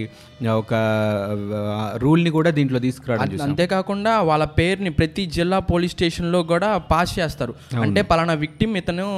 ఒక 0.62 0.74
రూల్ని 2.04 2.32
కూడా 2.38 2.52
దీంట్లో 2.58 2.80
తీసుకురావడం 2.86 3.44
అంతేకాకుండా 3.48 4.12
వాళ్ళ 4.30 4.46
పేరుని 4.60 4.92
ప్రతి 5.00 5.24
జిల్లా 5.38 5.60
పోలీస్ 5.72 5.96
స్టేషన్లో 5.96 6.42
కూడా 6.52 6.70
పాస్ 6.92 7.12
చేస్తారు. 7.18 7.52
అంటే 7.84 8.00
పలానా 8.12 8.36
విక్టిమ్ 8.44 8.74
ఇతను 8.82 9.08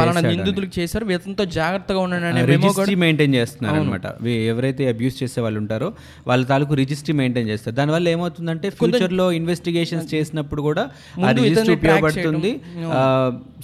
పలానా 0.00 0.22
నిందితులకు 0.30 0.74
చేశారు. 0.78 1.04
ఇతనితో 1.18 1.46
జాగ్రత్తగా 1.58 2.00
ఉండండి 2.06 2.96
మెయింటైన్ 3.04 3.34
చేస్తున్నారు 3.38 3.76
అనమాట 3.82 4.06
ఎవరైతే 4.52 4.82
అబ్యూస్ 4.92 5.16
చేసే 5.22 5.38
వాళ్ళు 5.44 5.58
ఉంటారో 5.62 5.88
వాళ్ళ 6.28 6.42
తాలూకు 6.50 6.74
రిజిస్ట్రీ 6.82 7.14
మెయింటైన్ 7.20 7.48
చేస్తారు. 7.52 7.74
దానివల్ల 7.80 8.06
ఏమవుతుందంటే 8.14 8.66
ఫ్యూచర్లో 8.78 9.26
ఇన్వెస్టిగేషన్స్ 9.38 10.08
చేసినప్పుడు 10.14 10.62
కూడా 10.68 10.84
ఆ 11.26 11.30
రిజిస్ట్రీ 11.38 11.74
ఉపయోగపడుతుంది. 11.80 12.52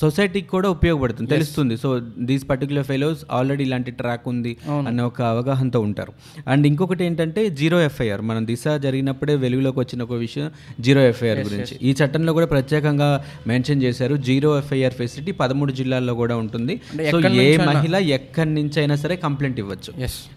సొసైటీకి 0.05 0.49
కూడా 0.57 0.69
ఉపయోగపడుతుంది 0.77 1.29
తెలుస్తుంది. 1.35 1.75
So 1.83 1.89
these 2.29 2.45
particular 2.51 2.87
fellows 2.91 3.23
already 3.39 3.62
ఇలాంటి 3.69 3.91
ట్రాక్ 4.01 4.25
ఉంది 4.33 4.53
అన్న 4.89 5.01
ఒక 5.11 5.23
అవగాహనతో 5.35 5.81
ఉంటారు. 5.89 6.12
అండ్ 6.53 6.65
ఇంకొకటి 6.71 7.03
ఏంటంటే 7.09 7.43
జీరో 7.61 7.81
ఎఫ్ఐఆర్. 7.89 8.23
మనం 8.31 8.43
దిశ 8.51 8.65
జరిగినప్పుడే 8.87 9.35
వెలుగులోకి 9.45 9.79
వచ్చిన 9.83 10.03
ఒక 10.09 10.17
విషయం 10.25 10.49
జీరో 10.87 11.03
ఎఫ్ఐఆర్ 11.12 11.41
గురించి. 11.49 11.75
ఈ 11.89 11.93
చట్టంలో 12.01 12.33
కూడా 12.39 12.49
ప్రత్యేకంగా 12.55 13.11
మెన్షన్ 13.51 13.81
చేశారు. 13.87 14.15
జీరో 14.29 14.51
ఎఫ్ఐఆర్ 14.62 14.97
ఫెసిలిటీ 15.01 15.35
పదమూడు 15.43 15.73
జిల్లాల్లో 15.81 16.15
కూడా 16.23 16.35
ఉంటుంది. 16.45 16.77
సో 17.12 17.21
ఏ 17.47 17.49
మహిళ 17.71 17.95
ఎక్కడి 18.19 18.51
నుంచి 18.59 18.79
అయినా 18.83 18.97
సరే 19.05 19.15
కంప్లైంట్ 19.27 19.59
ఇవ్వచ్చు. 19.65 19.93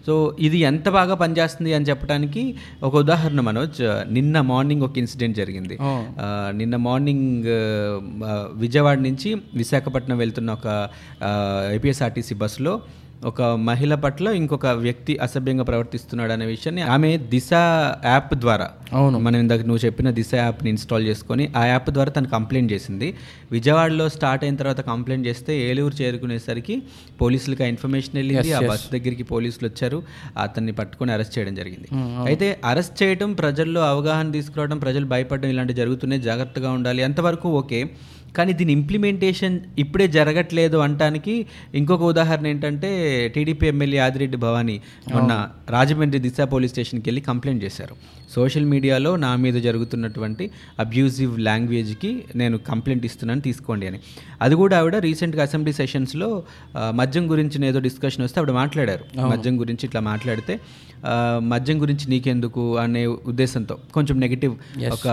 సో 0.06 0.14
ఇది 0.48 0.58
ఎంత 0.70 0.88
బాగా 0.98 1.14
పనిచేస్తుంది 1.22 1.72
అని 1.78 1.88
చెప్పడానికి 1.90 2.35
ఒక 2.82 2.96
ఉదాహరణ 2.96 3.40
మనోజ్ 3.40 3.80
నిన్న 4.12 4.40
మార్నింగ్ 4.40 4.82
ఒక 4.82 4.98
ఇన్సిడెంట్ 4.98 5.36
జరిగింది. 5.36 5.78
ఆ, 6.20 6.52
నిన్న 6.54 6.76
మార్నింగ్ 6.76 7.44
విజయవాడ 8.58 8.98
నుంచి 8.98 9.36
విశాఖపట్నం 9.54 10.18
వెళ్తున్న 10.18 10.52
ఒక 10.52 10.68
ఏపీఎస్ఆర్టీసీ 11.74 12.34
బస్సులో 12.34 12.80
ఒక 13.24 13.42
మహిళ 13.42 13.94
పట్ల 13.94 14.28
ఇంకొక 14.28 14.66
వ్యక్తి 14.66 15.18
అసభ్యంగా 15.18 15.64
ప్రవర్తిస్తున్నాడు 15.64 16.32
అనే 16.32 16.46
విషయాన్ని 16.46 16.82
ఆమె 16.82 17.16
దిశ 17.16 17.50
యాప్ 18.04 18.34
ద్వారా 18.34 18.66
అవును. 18.92 19.18
మనం 19.18 19.40
ఇందాక 19.40 19.60
నువ్వు 19.60 19.86
చెప్పిన 19.86 20.10
దిశ 20.10 20.34
యాప్ని 20.34 20.70
ఇన్స్టాల్ 20.70 21.06
చేసుకొని 21.06 21.50
ఆ 21.56 21.64
యాప్ 21.66 21.90
ద్వారా 21.90 22.10
తను 22.10 22.28
కంప్లైంట్ 22.28 22.72
చేసింది. 22.72 23.14
విజయవాడలో 23.52 24.08
స్టార్ట్ 24.08 24.44
అయిన 24.44 24.56
తర్వాత 24.56 24.80
కంప్లైంట్ 24.80 25.26
చేస్తే 25.26 25.56
ఏలూరు 25.68 26.02
చేరుకునేసరికి 26.02 26.82
పోలీసులకు 27.20 27.62
ఆ 27.62 27.66
ఇన్ఫర్మేషన్ 27.66 28.14
వెళ్ళింది. 28.14 28.52
ఆ 28.52 28.60
బస్ 28.60 28.92
దగ్గరికి 28.92 29.22
పోలీసులు 29.22 29.68
వచ్చారు. 29.68 30.02
అతన్ని 30.38 30.72
పట్టుకొని 30.72 31.12
అరెస్ట్ 31.12 31.38
చేయడం 31.38 31.54
జరిగింది. 31.54 31.88
అయితే 32.26 32.58
అరెస్ట్ 32.64 33.02
చేయడం 33.02 33.32
ప్రజల్లో 33.34 33.80
అవగాహన 33.80 34.30
తీసుకురావడం 34.30 34.78
ప్రజలు 34.78 35.06
భయపడడం 35.06 35.48
ఇలాంటివి 35.48 35.76
జరుగుతున్నాయి 35.76 36.22
జాగ్రత్తగా 36.22 36.72
ఉండాలి. 36.72 37.02
అంతవరకు 37.02 37.48
ఓకే. 37.48 37.90
కానీ 38.34 38.52
దీని 38.52 38.72
ఇంప్లిమెంటేషన్ 38.72 39.60
ఇప్పుడే 39.78 40.06
జరగట్లేదు 40.06 40.76
అంటానికి 40.76 41.46
ఇంకొక 41.74 42.02
ఉదాహరణ 42.02 42.46
ఏంటంటే 42.46 42.90
టీడీపీ 43.34 43.66
ఎమ్మెల్యే 43.66 43.98
ఆదిరెడ్డి 43.98 44.36
భవానీ 44.36 44.80
మొన్న 45.12 45.32
రాజమండ్రి 45.70 46.20
దిశ 46.20 46.40
పోలీస్ 46.40 46.72
స్టేషన్కి 46.72 47.08
వెళ్ళి 47.08 47.20
కంప్లైంట్ 47.20 47.64
చేశారు. 47.64 47.96
సోషల్ 48.34 48.64
మీడియాలో 48.64 49.16
నా 49.16 49.36
మీద 49.36 49.54
జరుగుతున్నటువంటి 49.62 50.44
అబ్యూజివ్ 50.78 51.40
లాంగ్వేజ్కి 51.40 52.10
నేను 52.36 52.58
కంప్లైంట్ 52.64 53.06
ఇస్తున్నాను 53.06 53.40
తీసుకోండి 53.40 53.86
అని. 53.86 53.98
అది 54.42 54.54
కూడా 54.54 54.78
ఆవిడ 54.78 54.96
రీసెంట్గా 54.96 55.42
అసెంబ్లీ 55.42 55.72
సెషన్స్లో 55.72 56.28
మద్యం 56.94 57.30
గురించి 57.30 57.66
ఏదో 57.66 57.80
డిస్కషన్ 57.80 58.24
వస్తే 58.24 58.40
ఆవిడ 58.40 58.50
మాట్లాడారు. 58.52 59.04
మద్యం 59.28 59.60
గురించి 59.60 59.86
ఇట్లా 59.86 60.00
మాట్లాడితే 60.02 60.54
మద్యం 61.48 61.82
గురించి 61.82 62.10
నీకెందుకు 62.10 62.78
అనే 62.78 63.06
ఉద్దేశంతో 63.06 63.78
కొంచెం 63.94 64.20
నెగిటివ్ 64.20 64.54
ఒక 64.90 65.06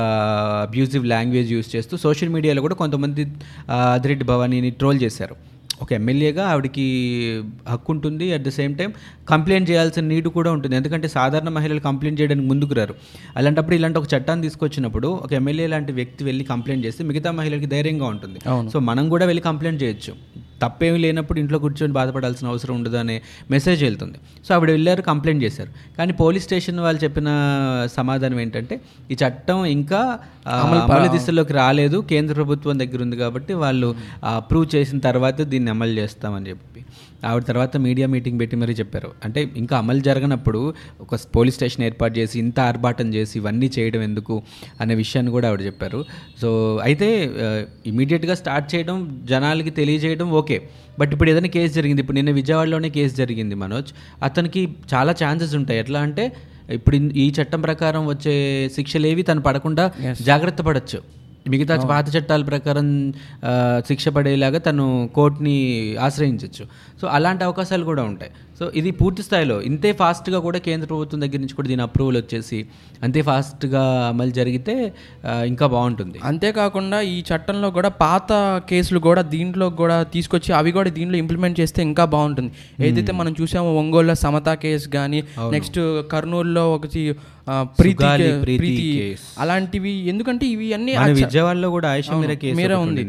అబ్యూజివ్ 0.63 1.05
లాంగ్వేజ్ 1.05 1.51
యూస్ 1.51 1.75
చేస్తూ 1.75 1.97
సోషల్ 1.97 2.29
మీడియాలో 2.29 2.61
కూడా 2.61 2.75
కొంతమంది 2.75 3.23
ఆ, 3.69 3.75
ఆదిరెడ్డి 3.75 4.25
భవానీని 4.25 4.71
ట్రోల్ 4.71 5.01
చేశారు. 5.01 5.35
ఒక 5.83 5.93
ఎమ్మెల్యేగా 5.99 6.43
ఆవిడకి 6.51 6.85
హక్కు 7.69 7.91
ఉంటుంది. 7.95 8.27
At 8.35 8.43
the 8.47 8.53
same 8.59 8.75
time 8.79 8.91
complaint 9.29 9.67
చేయాల్సిన 9.71 10.05
నీడ్ 10.13 10.29
కూడా 10.37 10.51
ఉంటుంది. 10.57 10.75
ఎందుకంటే 10.75 11.07
సాధారణ 11.17 11.49
మహిళలు 11.57 11.83
కంప్లైంట్ 11.89 12.19
చేయడానికి 12.21 12.47
ముందుకు 12.51 12.73
రారు. 12.79 12.95
అలాంటప్పుడు 13.37 13.75
ఇలాంటి 13.79 13.99
ఒక 13.99 14.07
చట్టాన్ని 14.13 14.45
తీసుకొచ్చినప్పుడు 14.47 15.09
ఒక 15.25 15.33
ఎమ్మెల్యే 15.41 15.67
లాంటి 15.73 15.91
వ్యక్తి 15.99 16.23
వెళ్ళి 16.29 16.45
కంప్లైంట్ 16.53 16.85
చేస్తే 16.85 17.03
మిగతా 17.11 17.31
మహిళలకి 17.41 17.69
ధైర్యంగా 17.75 18.07
ఉంటుంది. 18.15 18.39
సో 18.73 18.79
మనం 18.89 19.05
కూడా 19.15 19.27
వెళ్ళి 19.31 19.43
కంప్లైంట్ 19.49 19.83
చేయొచ్చు. 19.83 20.13
తప్పేమీ 20.63 20.99
లేనప్పుడు 21.05 21.39
ఇంట్లో 21.43 21.57
కూర్చొని 21.63 21.93
బాధపడాల్సిన 21.99 22.45
అవసరం 22.53 22.73
ఉండదు 22.79 22.97
అనే 23.03 23.15
మెసేజ్ 23.55 23.81
వెళ్తుంది. 23.87 24.17
సో 24.45 24.49
ఆవిడ 24.55 24.69
వెళ్ళారు 24.77 25.01
కంప్లైంట్ 25.11 25.43
చేశారు. 25.45 25.71
కానీ 25.97 26.11
పోలీస్ 26.23 26.45
స్టేషన్ 26.49 26.79
వాళ్ళు 26.85 27.01
చెప్పిన 27.05 27.29
సమాధానం 27.97 28.37
ఏంటంటే 28.45 28.75
ఈ 29.11 29.17
చట్టం 29.23 29.59
ఇంకా 29.77 30.01
అమలు 30.63 31.07
దిశలోకి 31.15 31.53
రాలేదు. 31.61 31.97
కేంద్ర 32.11 32.33
ప్రభుత్వం 32.39 32.79
దగ్గర 32.83 33.01
ఉంది 33.07 33.17
కాబట్టి 33.23 33.53
వాళ్ళు 33.63 33.89
అప్రూవ్ 34.35 34.67
చేసిన 34.75 34.99
తర్వాత 35.09 35.41
దీన్ని 35.53 35.71
అమలు 35.75 35.95
చేస్తామని 36.01 36.47
చెప్పి. 36.51 36.72
ఆవిడ 37.29 37.43
తర్వాత 37.43 37.77
మీడియా 37.77 38.07
మీటింగ్ 38.07 38.39
పెట్టి 38.39 38.55
మరీ 38.55 38.73
చెప్పారు. 38.73 39.09
అంటే 39.25 39.41
ఇంకా 39.61 39.77
అమలు 39.77 39.99
జరగనప్పుడు 39.99 40.61
ఒక 41.01 41.19
పోలీస్ 41.35 41.55
స్టేషన్ 41.55 41.83
ఏర్పాటు 41.89 42.13
చేసి 42.19 42.35
ఇంత 42.39 42.59
ఆర్భాటం 42.71 43.07
చేసి 43.13 43.35
ఇవన్నీ 43.39 43.69
చేయడం 43.79 44.01
ఎందుకు 44.01 44.37
అనే 44.81 44.95
విషయాన్ని 44.95 45.31
కూడా 45.31 45.47
ఆవిడ 45.49 45.61
చెప్పారు. 45.61 45.99
సో 46.41 46.79
అయితే 46.83 47.09
ఇమీడియట్గా 47.91 48.35
స్టార్ట్ 48.43 48.75
చేయడం 48.75 48.97
జనాలకి 49.29 49.69
తెలియజేయడం 49.81 50.29
ఓకే. 50.41 50.59
బట్ 50.99 51.13
ఇప్పుడు 51.13 51.29
ఏదైనా 51.29 51.51
కేసు 51.57 51.73
జరిగింది. 51.73 52.01
ఇప్పుడు 52.01 52.17
నిన్న 52.17 52.31
విజయవాడలోనే 52.31 52.89
కేసు 52.89 53.15
జరిగింది 53.15 53.55
మనోజ్. 53.55 53.91
అతనికి 54.23 54.63
చాలా 54.93 55.11
ఛాన్సెస్ 55.23 55.55
ఉంటాయి. 55.55 55.79
ఎట్లా 55.79 56.01
అంటే 56.07 56.25
ఇప్పుడు 56.77 56.95
ఈ 56.95 57.33
చట్టం 57.37 57.61
ప్రకారం 57.61 58.03
వచ్చే 58.07 58.35
శిక్షలేవి 58.75 59.23
తను 59.23 59.41
పడకుండా 59.41 59.85
జాగ్రత్త 60.21 60.61
పడచ్చు. 60.61 60.99
మిగతా 61.47 61.75
పాత 61.77 62.15
చట్టాల 62.15 62.43
ప్రకారం 62.43 63.13
శిక్ష 63.87 64.09
పడేలాగా 64.09 64.59
తను 64.59 65.09
కోర్టుని 65.15 65.55
ఆశ్రయించవచ్చు 66.01 66.65
సో 67.01 67.07
అలాంటి 67.07 67.43
అవకాశాలు 67.43 67.83
కూడా 67.83 68.03
ఉంటాయి. 68.03 68.31
సో 68.59 68.63
ఇది 68.79 68.89
పూర్తి 68.99 69.21
స్థాయిలో. 69.27 69.55
ఇంతే 69.69 69.89
ఫాస్ట్గా 70.01 70.39
కూడా 70.47 70.59
కేంద్ర 70.67 70.87
ప్రభుత్వం 70.91 71.19
దగ్గర 71.23 71.39
నుంచి 71.43 71.55
కూడా 71.59 71.69
దీని 71.71 71.83
అప్రూవల్ 71.87 72.17
వచ్చేసి 72.21 72.59
అంతే 73.05 73.21
ఫాస్ట్గా 73.29 73.83
అమలు 74.11 74.33
జరిగితే 74.39 74.75
ఇంకా 75.51 75.65
బాగుంటుంది. 75.75 76.17
అంతేకాకుండా 76.29 76.99
ఈ 77.13 77.17
చట్టంలో 77.29 77.69
కూడా 77.77 77.89
పాత 78.05 78.31
కేసులు 78.71 79.01
కూడా 79.09 79.23
దీంట్లో 79.35 79.67
కూడా 79.81 79.97
తీసుకొచ్చి 80.15 80.53
అవి 80.61 80.73
కూడా 80.79 80.91
దీంట్లో 80.97 81.19
ఇంప్లిమెంట్ 81.23 81.59
చేస్తే 81.61 81.81
ఇంకా 81.89 82.05
బాగుంటుంది. 82.15 82.51
ఏదైతే 82.89 83.15
మనం 83.21 83.33
చూసామో 83.41 83.71
ఒంగోలులో 83.83 84.17
సమతా 84.25 84.55
కేసు 84.65 84.89
కానీ 84.97 85.21
నెక్స్ట్ 85.57 85.79
కర్నూలులో 86.13 86.65
ఒకటి 86.77 87.03
ప్రీతి 87.79 88.09
ప్రీతి. 88.43 88.83
అలాంటివి 89.43 89.93
ఎందుకంటే 90.11 90.45
ఇవి 90.51 90.67
అన్ని 90.75 90.93
విజయవాడలో 91.21 91.69
కూడా 91.75 91.89
మీరా 92.59 92.77
ఉంది. 92.85 93.03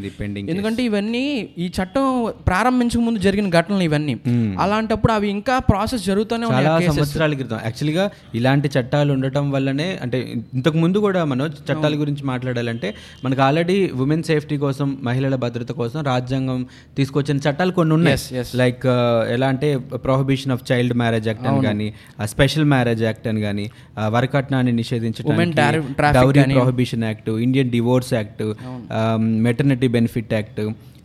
ఎందుకంటే 0.53 0.81
ఇవన్నీ 0.89 1.23
ఈ 1.65 1.67
చట్టం 1.77 2.07
ప్రారంభించక 2.49 3.03
ముందు 3.09 3.21
జరిగిన 3.27 3.49
ఘటనలు 3.59 3.85
ఇవన్నీ. 3.89 4.15
అలాంటప్పుడు 4.65 5.13
అవి 5.19 5.29
ఇంకా 5.35 5.55
ప్రాసెస్ 5.71 6.03
జరుగుతూనే 6.09 6.47
చాలా. 6.55 6.73
సంవత్సరాల 6.89 7.35
క్రితం 7.41 7.59
యాక్చువల్గా 7.65 8.05
ఇలాంటి 8.39 8.69
చట్టాలు 8.77 9.11
ఉండటం 9.17 9.45
వల్లనే 9.55 9.89
అంటే 10.03 10.19
ఇంతకు 10.55 10.79
ముందు 10.85 10.99
కూడా 11.07 11.21
మనం 11.33 11.45
చట్టాల 11.69 11.95
గురించి 12.03 12.25
మాట్లాడాలంటే 12.33 12.89
మనకు 13.25 13.43
ఆల్రెడీ 13.47 13.77
ఉమెన్ 14.05 14.25
సేఫ్టీ 14.31 14.59
కోసం 14.65 14.89
మహిళల 15.09 15.35
భద్రత 15.45 15.73
కోసం 15.81 16.01
రాజ్యాంగం 16.11 16.61
తీసుకొచ్చిన 16.97 17.37
చట్టాలు 17.47 17.73
కొన్ని 17.79 17.95
ఉన్నాయి. 17.99 18.19
లైక్ 18.63 18.87
ఎలా 19.37 19.49
అంటే 19.55 19.71
prohibition 20.07 20.55
of 20.57 20.65
child 20.73 20.97
marriage 21.03 21.29
act 21.31 21.47
అని 21.53 21.63
కానీ 21.69 21.89
స్పెషల్ 22.35 22.67
మ్యారేజ్ 22.75 23.05
యాక్ట్ 23.09 23.29
అని 23.33 23.43
కానీ 23.49 23.67
వరకట్నాన్ని 24.17 24.75
నిషేధించడానికి. 24.81 26.55
Prohibition 26.61 27.05
act 27.11 27.31
Indian 27.47 27.71
divorce 27.77 28.13
act 28.15 28.43
maternity 29.47 29.89
benefit 29.99 30.35
act 30.35 30.61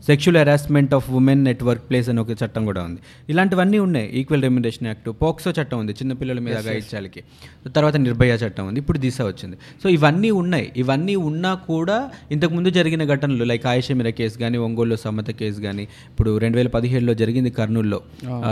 sexual 0.05 0.37
harassment 0.37 0.93
of 0.93 1.11
women 1.11 1.43
at 1.43 1.63
workplace 1.89 2.09
అని 2.09 2.19
ఒక 2.19 2.31
చట్టం 2.31 2.65
కూడా 2.65 2.83
ఉంది. 2.83 2.99
ఇలాంటివన్నీ 3.29 3.79
ఉన్నాయి. 3.79 4.09
ఈక్వల్ 4.09 4.41
రెమ్యునరేషన్ 4.41 4.87
యాక్ట్ 4.87 5.09
పోక్సో 5.09 5.53
చట్టం 5.61 5.79
ఉంది. 5.79 5.91
చిన్నపిల్లల 5.91 6.39
మీద 6.39 6.57
అగాయిత్యాలకి 6.57 7.23
తర్వాత 7.69 7.95
నిర్భయ 7.95 8.29
చట్టం 8.29 8.67
ఉంది. 8.67 8.79
ఇప్పుడు 8.79 8.97
దిశ 8.97 9.21
వచ్చింది. 9.21 9.57
సో 9.83 9.89
ఇవన్నీ 9.89 10.31
ఉన్నాయి. 10.31 10.71
ఇవన్నీ 10.77 11.15
ఉన్నా 11.15 11.53
కూడా 11.53 12.09
ఇంతకుముందు 12.31 12.69
జరిగిన 12.69 13.03
ఘటనలు 13.05 13.43
లైక్ 13.43 13.65
ఆయుషమిర 13.65 14.09
కేసు 14.09 14.37
కానీ 14.37 14.57
ఒంగోలులో 14.57 14.95
సమ్మత 14.95 15.31
కేసు 15.31 15.61
కానీ 15.61 15.83
ఇప్పుడు 15.83 16.37
రెండు 16.37 16.57
వేల 16.57 16.67
పదిహేడులో 16.67 17.13
జరిగింది 17.13 17.49
కర్నూలులో 17.49 18.01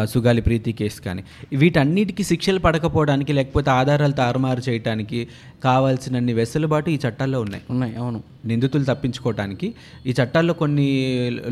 సుగాలి 0.03 0.41
ప్రీతి 0.41 0.71
కేసు 0.71 1.01
కానీ. 1.01 1.23
వీటన్నిటికీ 1.53 2.23
శిక్షలు 2.23 2.59
పడకపోవడానికి 2.59 3.33
లేకపోతే 3.33 3.69
ఆధారాలు 3.69 4.11
తారుమారు 4.11 4.69
చేయడానికి 4.69 5.27
కావాల్సినన్ని 5.63 6.33
వెసులుబాటు 6.33 6.89
ఈ 6.89 6.99
చట్టాల్లో 7.07 7.41
ఉన్నాయి. 7.41 7.63
ఉన్నాయి. 7.69 7.95
అవును. 7.95 8.23
నిందితులు 8.47 8.83
తప్పించుకోవడానికి 8.83 9.67
ఈ 10.05 10.13
చట్టాల్లో 10.19 10.53
కొన్ని 10.61 10.87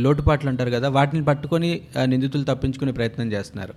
లోటుపాట్లు 0.05 0.49
అంటారు 0.49 0.71
కదా 0.77 0.89
వాటిని 0.97 1.23
పట్టుకొని 1.25 1.69
నిందితులు 2.05 2.43
తప్పించుకునే 2.43 2.91
ప్రయత్నం 2.91 3.27
చేస్తున్నారు. 3.33 3.73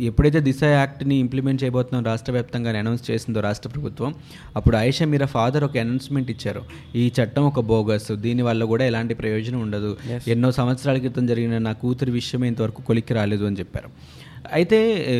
ఎప్పుడైతే 0.00 0.40
దిశ 0.48 0.62
యాక్ట్ని 0.64 1.16
ఇంప్లిమెంట్ 1.24 1.62
చేయబోతున్నాం 1.64 2.04
రాష్ట్ర 2.10 2.32
వ్యాప్తంగా 2.32 2.78
అనౌన్స్ 2.78 3.04
చేసిందో 3.10 3.40
రాష్ట్ర 3.48 3.70
ప్రభుత్వం 3.70 4.14
అప్పుడు 4.56 4.76
ఆయిషా 4.76 5.06
మీరా 5.12 5.26
ఫాదర్ 5.36 5.64
ఒక 5.64 5.78
అనౌన్స్మెంట్ 5.84 6.30
ఇచ్చారు. 6.30 6.62
ఈ 6.94 7.04
చట్టం 7.18 7.42
ఒక 7.42 7.60
బోగస్ 7.72 8.10
దీని 8.26 8.42
వల్ల 8.42 8.64
కూడా 8.64 8.84
ఎలాంటి 8.90 9.14
ప్రయోజనం 9.14 9.60
ఉండదు. 9.66 9.92
ఎన్నో 10.28 10.50
సంవత్సరాల 10.52 10.98
క్రితం 10.98 11.26
జరిగిన 11.26 11.58
నా 11.68 11.72
కూతురి 11.82 12.10
విషయమే 12.10 12.48
ఇంతవరకు 12.48 12.82
కొలిక్కి 12.82 13.14
రాలేదు 13.14 13.44
అని 13.44 13.58
చెప్పారు. 13.58 13.90
అయితే 14.50 14.78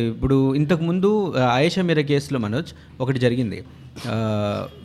ఇప్పుడు 0.09 0.55
ఇంతకుముందు 0.55 1.09
ఆయేషా 1.49 1.81
మీరా 1.81 2.01
కేసులో 2.09 2.39
మనోజ్ 2.39 2.71
ఒకటి 2.99 3.19
జరిగింది. 3.19 3.59
ఆ, 4.07 4.15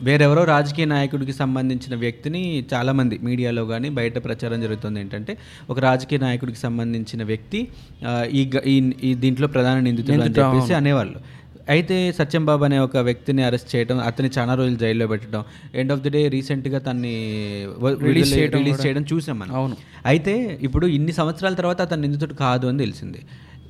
వేరెవరో 0.03 0.43
రాజకీయ 0.45 0.85
నాయకుడికి 0.85 1.31
సంబంధించిన 1.33 1.95
వ్యక్తిని 1.95 2.41
చాలామంది 2.73 3.15
మీడియాలో 3.23 3.65
కానీ 3.65 3.89
బయట 3.89 4.17
ప్రచారం 4.25 4.61
జరుగుతుంది 4.61 4.99
ఏంటంటే 4.99 5.33
ఒక 5.69 5.79
రాజకీయ 5.79 6.17
నాయకుడికి 6.17 6.57
సంబంధించిన 6.57 7.23
వ్యక్తి 7.23 7.59
ఈ 8.35 9.13
దీంట్లో 9.19 9.47
ప్రధాన 9.47 9.79
నిందితుడు 9.79 10.15
అని 10.17 10.35
చెప్పేసి 10.39 10.73
అనేవాళ్ళు. 10.73 11.19
అయితే 11.69 12.11
సత్యం 12.11 12.45
బాబు 12.45 12.63
అనే 12.63 12.77
ఒక 12.79 12.97
వ్యక్తిని 13.05 13.43
అరెస్ట్ 13.43 13.75
చేయడం 13.75 13.97
అతని 13.99 14.29
చాలా 14.37 14.53
రోజులు 14.55 14.75
జైల్లో 14.75 15.07
పెట్టడం 15.07 15.41
ఎండ్ 15.75 15.91
ఆఫ్ 15.93 16.01
ది 16.01 16.09
డే 16.09 16.27
రీసెంట్గా 16.27 16.79
తన్ని 16.79 17.15
రిలీజ్ 18.05 18.31
చేయడం 18.33 18.59
రిలీజ్ 18.59 18.79
చేయడం 18.85 19.05
చూసాం 19.11 19.39
మనం. 19.39 19.51
అవును. 19.55 19.75
అయితే 20.05 20.35
ఇప్పుడు 20.61 20.85
ఇన్ని 20.91 21.11
సంవత్సరాల 21.11 21.53
తర్వాత 21.53 21.81
అతను 21.81 22.01
నిందితుడు 22.01 22.33
కాదు 22.39 22.67
అని 22.67 22.79
తెలిసింది. 22.79 23.21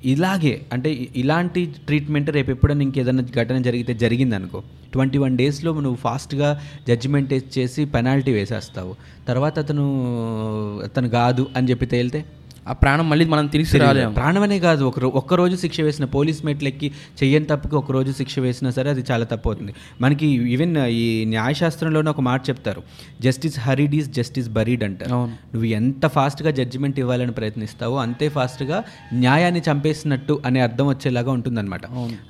ఇలాగే 0.05 0.61
అంటే 0.73 1.09
ఇలాంటి 1.15 1.65
ట్రీట్మెంట్ 1.65 2.29
రేపు 2.29 2.51
ఎప్పుడైనా 2.51 2.81
ఇంకేదైనా 2.81 3.23
ఘటన 3.43 3.61
జరిగితే 3.61 3.93
జరిగింది 3.93 4.35
అనుకో 4.35 4.63
ట్వంటీ 4.93 5.17
వన్ 5.17 5.37
డేస్లో 5.37 5.73
నువ్వు 5.73 5.95
ఫాస్ట్గా 5.95 6.61
జడ్జిమెంట్ 6.87 7.33
చేసి 7.57 7.85
పెనాల్టీ 7.85 8.31
వేసేస్తావు. 8.31 8.95
తర్వాత 9.27 9.59
అతను 9.59 9.85
అతను 10.83 11.09
కాదు 11.09 11.47
అని 11.55 11.69
చెప్పి 11.69 11.85
తేలితే? 11.85 12.25
ఆ 12.67 12.73
ప్రాణం 12.73 13.09
మళ్ళీ 13.09 13.25
మనం 13.25 13.47
తిరిగి 13.47 13.77
రాలేము. 13.77 14.13
ప్రాణమనే 14.13 14.59
కాదు 14.59 14.83
ఒక 14.83 14.99
ఒక్క 15.03 15.33
రోజు 15.33 15.55
శిక్ష 15.55 15.81
వేసిన 15.81 16.05
పోలీస్ 16.05 16.45
మెట్లెక్కి 16.45 16.91
చెయ్యని 17.23 17.45
తప్పుకి 17.45 17.75
ఒక 17.75 17.91
రోజు 17.91 18.11
శిక్ష 18.11 18.39
వేసినా 18.39 18.71
సరే 18.71 18.89
అది 18.89 19.03
చాలా 19.11 19.25
తప్పు 19.25 19.49
అవుతుంది. 19.49 19.73
మనకి 20.01 20.27
ఈవెన్ 20.27 20.77
ఈ 20.77 21.25
న్యాయశాస్త్రంలోనే 21.25 22.09
ఒక 22.09 22.21
మాట 22.21 22.49
చెప్తారు 22.49 22.83
justice 23.21 23.59
hurried 23.59 23.95
is 23.95 24.09
justice 24.11 24.49
buried 24.49 24.83
అంటారు. 24.83 25.15
నువ్వు 25.53 25.65
ఎంత 25.65 26.07
ఫాస్ట్గా 26.07 26.51
జడ్జిమెంట్ 26.51 26.99
ఇవ్వాలని 26.99 27.31
ప్రయత్నిస్తావో 27.31 27.97
అంతే 27.97 28.29
ఫాస్ట్గా 28.29 28.83
న్యాయాన్ని 29.13 29.61
చంపేసినట్టు 29.71 30.41
అనే 30.45 30.59
అర్థం 30.59 30.87
వచ్చేలాగా 30.87 31.31
ఉంటుందన్నమాట. 31.31 31.81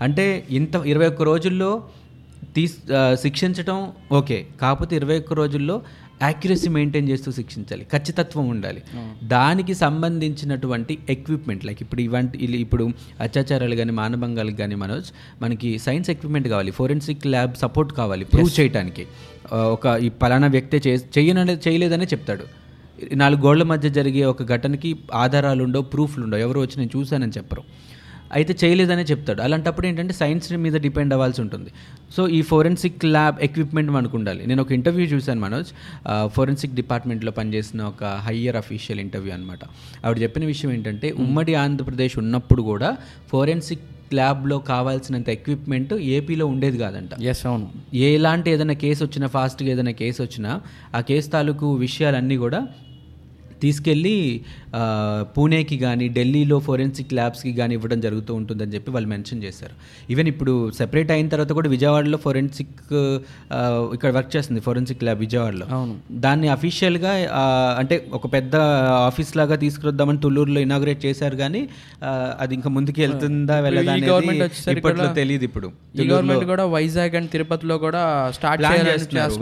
అంటే 0.01 0.48
ఇంత 0.50 0.75
ఇరవై 0.75 1.08
ఒక్క 1.08 1.22
రోజుల్లో 1.22 1.84
తీస్ 2.57 2.75
ఆ, 2.91 3.15
శిక్షించడం 3.15 3.79
ఓకే. 4.11 4.37
కాకపోతే 4.61 4.95
ఇరవై 4.95 5.17
ఒక్క 5.19 5.33
రోజుల్లో 5.33 5.75
యాక్యురసీ 6.21 6.69
మెయింటైన్ 6.69 7.09
చేస్తూ 7.09 7.31
శిక్షించాలి. 7.31 7.83
ఖచ్చితత్వం 7.91 8.49
ఉండాలి. 8.49 8.81
దానికి 9.27 9.73
సంబంధించినటువంటి 9.73 10.97
ఎక్విప్మెంట్ 11.09 11.65
లైక్ 11.65 11.81
ఇప్పుడు 11.81 12.01
ఇవంటి 12.01 12.37
ఇప్పుడు 12.59 12.85
అత్యాచారాలు 13.19 13.75
కానీ 13.75 13.91
మానభంగాలకు 13.91 14.57
కానీ 14.57 14.75
మనోజ్ 14.75 15.09
మనకి 15.41 15.79
సైన్స్ 15.79 16.09
ఎక్విప్మెంట్ 16.09 16.47
కావాలి. 16.47 16.71
ఫోరెన్సిక్ 16.71 17.27
ల్యాబ్ 17.27 17.55
సపోర్ట్ 17.55 17.93
కావాలి 17.93 18.25
ప్రూవ్ 18.25 18.59
చేయడానికి 18.59 19.05
ఒక 19.71 19.87
ఈ 20.01 20.09
పలానా 20.21 20.47
వ్యక్తే 20.47 20.81
చే 20.87 20.93
చెయ్యననే 21.17 21.57
చేయలేదనే 21.67 22.05
చెప్తాడు. 22.05 22.45
నాలుగు 23.15 23.41
గోళ్ళ 23.41 23.63
మధ్య 23.63 23.89
జరిగే 23.89 24.25
ఒక 24.25 24.43
ఘటనకి 24.53 24.89
ఆధారాలు 25.15 25.63
ఉండవు 25.63 25.83
ప్రూఫ్లు 25.93 26.23
ఉండవు 26.23 26.41
ఎవరు 26.41 26.59
వచ్చి 26.59 26.77
నేను 26.77 26.91
చూశానని 26.95 27.31
చెప్పరు. 27.37 27.63
అయితే 28.34 28.55
చేయలేదనే 28.63 29.01
చెప్తాడు. 29.01 29.41
అలాంటప్పుడు 29.41 29.88
ఏంటంటే 29.88 30.13
సైన్స్ 30.13 30.53
మీద 30.53 30.74
డిపెండ్ 30.74 31.13
అవ్వాల్సి 31.13 31.41
ఉంటుంది. 31.41 31.72
సో 32.17 32.27
ఈ 32.27 32.41
ఫోరెన్సిక్ 32.41 33.05
ల్యాబ్ 33.05 33.39
ఎక్విప్మెంట్ 33.41 33.91
మనకు 33.91 34.17
ఉండాలి. 34.17 34.48
నేను 34.48 34.62
ఒక 34.62 34.72
ఇంటర్వ్యూ 34.72 35.05
చూశాను 35.05 35.41
మనోజ్. 35.41 35.67
ఫోరెన్సిక్ 36.27 36.74
డిపార్ట్మెంట్లో 36.74 37.31
పనిచేసిన 37.31 37.81
ఒక 37.81 38.03
హయ్యర్ 38.03 38.55
అఫీషియల్ 38.55 39.00
ఇంటర్వ్యూ 39.00 39.34
అనమాట 39.34 39.60
ఆవిడ 40.05 40.22
చెప్పిన 40.22 40.46
విషయం 40.46 40.72
ఏంటంటే 40.72 41.12
ఉమ్మడి 41.12 41.55
ఆంధ్రప్రదేశ్ 41.55 42.17
ఉన్నప్పుడు 42.17 42.62
కూడా 42.62 42.98
ఫోరెన్సిక్ 43.31 43.86
ల్యాబ్లో 44.13 44.60
కావాల్సినంత 44.60 45.29
ఎక్విప్మెంట్ 45.29 45.93
ఏపీలో 45.93 46.46
ఉండేది 46.46 46.77
కాదంట. 46.77 47.10
ఎస్ 47.22 47.46
అవును. 47.46 47.69
ఎలాంటి 47.93 48.51
ఏదైనా 48.51 48.74
కేసు 48.74 49.03
వచ్చినా 49.03 49.27
ఫాస్ట్గా 49.27 49.69
ఏదైనా 49.69 49.91
కేసు 49.91 50.22
వచ్చినా 50.22 50.62
ఆ 50.96 51.01
కేసు 51.01 51.29
తాలూకు 51.29 51.74
విషయాలన్నీ 51.74 52.38
కూడా 52.38 52.67
తీసుకెళ్ళి 53.61 54.15
పూణేకి 55.35 55.77
కానీ 55.83 56.05
ఢిల్లీలో 56.17 56.57
ఫోరెన్సిక్ 56.67 57.11
ల్యాబ్స్కి 57.17 57.51
కానీ 57.59 57.73
ఇవ్వడం 57.77 57.99
జరుగుతూ 58.05 58.31
ఉంటుందని 58.39 58.73
చెప్పి 58.75 58.89
వాళ్ళు 58.95 59.09
మెన్షన్ 59.13 59.41
చేశారు. 59.45 59.75
ఈవెన్ 60.13 60.29
ఇప్పుడు 60.33 60.53
సెపరేట్ 60.79 61.11
అయిన 61.15 61.27
తర్వాత 61.33 61.51
కూడా 61.59 61.69
విజయవాడలో 61.75 62.17
ఫోరెన్సిక్ 62.25 62.75
ఇక్కడ 63.95 64.11
వర్క్ 64.17 64.31
చేస్తుంది 64.35 64.61
ఫోరెన్సిక్ 64.67 65.01
ల్యాబ్ 65.07 65.21
విజయవాడలో. 65.25 65.67
దాన్ని 66.25 66.49
అఫీషియల్గా 66.57 67.13
అంటే 67.81 67.97
ఒక 68.19 68.25
పెద్ద 68.35 68.55
ఆఫీస్ 69.09 69.31
లాగా 69.41 69.57
తీసుకురొద్దామని 69.65 70.21
తుళ్ళూరులో 70.25 70.61
ఇనాగ్రేట్ 70.67 71.01
చేశారు 71.07 71.37
కానీ 71.43 71.63
అది 72.43 72.55
ఇంకా 72.59 72.71
ముందుకు 72.77 73.01
వెళ్తుందా 73.05 73.57
వెళ్ళదా 73.67 73.95
ఇప్పట్లో 74.75 75.09
తెలియదు 75.21 75.45
ఇప్పుడు. 75.49 75.69
గవర్నమెంట్ 76.11 76.45
కూడా 76.53 76.65
వైజాగ్ 76.75 77.15
అండ్ 77.21 77.31
తిరుపతిలో 77.35 77.77
కూడా 77.85 78.03
స్టార్ట్ 78.37 78.63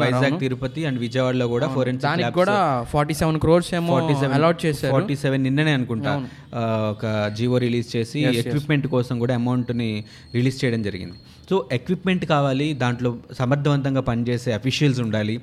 వైజాగ్. 0.03 0.39
తిరుపతి 0.45 0.81
అండ్ 0.89 0.99
విజయవాడలో 1.05 1.47
కూడా 1.55 1.67
ఫోరెన్సిక్ 1.77 2.07
దానికి 2.09 2.33
కూడా 2.41 2.57
ఫార్టీ 2.93 3.17
సెవెన్ 3.21 3.39
క్రోర్స్ 3.45 3.71
ఏమో 3.79 3.93
అలాట్ 4.13 4.65
చేశారు. 4.65 4.91
ఫార్టీ 4.91 5.15
సెవెన్ 5.15 5.43
నిన్ననే 5.43 5.71
అనుకుంటా. 5.71 6.27
ఒక 6.91 7.31
జీవో 7.37 7.57
రిలీజ్ 7.57 7.95
చేసి 7.95 8.19
ఎక్విప్మెంట్ 8.19 8.87
కోసం 8.87 9.19
కూడా 9.19 9.35
అమౌంట్ని 9.35 10.03
రిలీజ్ 10.35 10.65
చేయడం 10.65 10.83
జరిగింది. 10.83 11.13
సో 11.49 11.69
ఎక్విప్మెంట్ 11.71 12.25
కావాలి 12.25 12.73
దాంట్లో 12.73 13.17
సమర్థవంతంగా 13.33 14.01
పనిచేసే 14.01 14.51
అఫీషియల్స్ 14.51 14.99
ఉండాలి. 14.99 15.41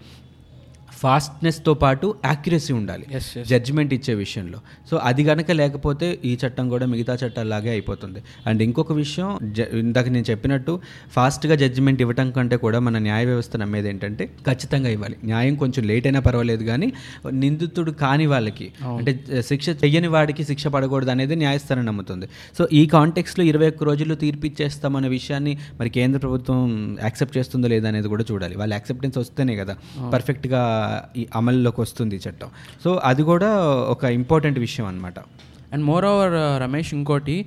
ఫాస్ట్నెస్తో 1.03 1.75
పాటు 1.75 2.15
యాక్యురసీ 2.25 2.73
ఉండాలి. 2.73 3.07
జడ్జిమెంట్ 3.45 3.95
ఇచ్చే 3.95 4.15
విషయంలో. 4.15 4.59
సో 4.91 4.97
అది 4.97 5.25
కనుక 5.25 5.51
లేకపోతే 5.51 6.19
ఈ 6.25 6.39
చట్టం 6.47 6.69
కూడా 6.69 6.87
మిగతా 6.87 7.19
చట్టాలాగే 7.27 7.71
అయిపోతుంది. 7.71 8.23
అండ్ 8.47 8.63
ఇంకొక 8.63 8.93
విషయం 8.93 9.39
జ- 9.43 9.67
ఇందాక 9.73 10.09
నేను 10.09 10.25
చెప్పినట్టు 10.31 10.81
ఫాస్ట్గా 11.13 11.55
జడ్జిమెంట్ 11.55 12.01
ఇవ్వటం 12.01 12.31
కంటే 12.31 12.57
కూడా 12.57 12.79
మన 12.79 12.99
న్యాయ 12.99 13.25
వ్యవస్థ 13.25 13.57
నమ్మేది 13.57 13.89
ఏంటంటే 13.89 14.27
ఖచ్చితంగా 14.27 14.89
ఇవ్వాలి. 14.89 15.17
న్యాయం 15.25 15.55
కొంచెం 15.55 15.87
లేట్ 15.87 16.07
అయినా 16.07 16.21
పర్వాలేదు 16.21 16.65
కానీ 16.65 16.93
నిందితుడు 17.31 17.91
కాని 17.91 18.27
వాళ్ళకి 18.27 18.73
అంటే 18.85 19.43
శిక్ష 19.43 19.69
చెయ్యని 19.69 20.09
వాడికి 20.09 20.45
శిక్ష 20.45 20.67
పడకూడదు 20.67 21.11
అనేది 21.11 21.37
న్యాయస్థానం 21.37 21.87
నమ్ముతుంది. 21.87 22.27
సో 22.59 22.69
ఈ 22.73 22.87
కాంటెక్స్లో 22.87 23.45
ఇరవై 23.45 23.69
ఒక్క 23.69 23.85
రోజుల్లో 23.85 24.15
తీర్పిచ్చేస్తామన్న 24.15 25.07
విషయాన్ని 25.07 25.59
మరి 25.81 25.91
కేంద్ర 25.91 26.19
ప్రభుత్వం 26.19 26.97
యాక్సెప్ట్ 27.03 27.39
చేస్తుందో 27.39 27.69
లేదా 27.69 27.89
అనేది 27.89 28.09
కూడా 28.09 28.25
చూడాలి. 28.33 28.57
వాళ్ళ 28.57 28.75
యాక్సెప్టెన్స్ 28.75 29.19
వస్తేనే 29.19 29.57
కదా 29.57 29.77
పర్ఫెక్ట్గా 30.13 30.89
ఈ 31.17 31.27
అమల్లోకి 31.37 31.81
వస్తుంది 31.81 32.17
ఈ 32.17 32.21
చట్టం. 32.29 32.49
సో 32.85 33.01
అది 33.05 33.23
కూడా 33.23 33.57
ఒక 33.67 34.05
ఇంపార్టెంట్ 34.05 34.59
విషయం 34.59 34.87
అనమాట 34.87 35.19
అండ్ 35.73 35.85
మోర్ 35.85 36.05
ఓవర్ 36.05 36.63
రమేష్ 36.63 36.95
ఇంకోటి 36.95 37.47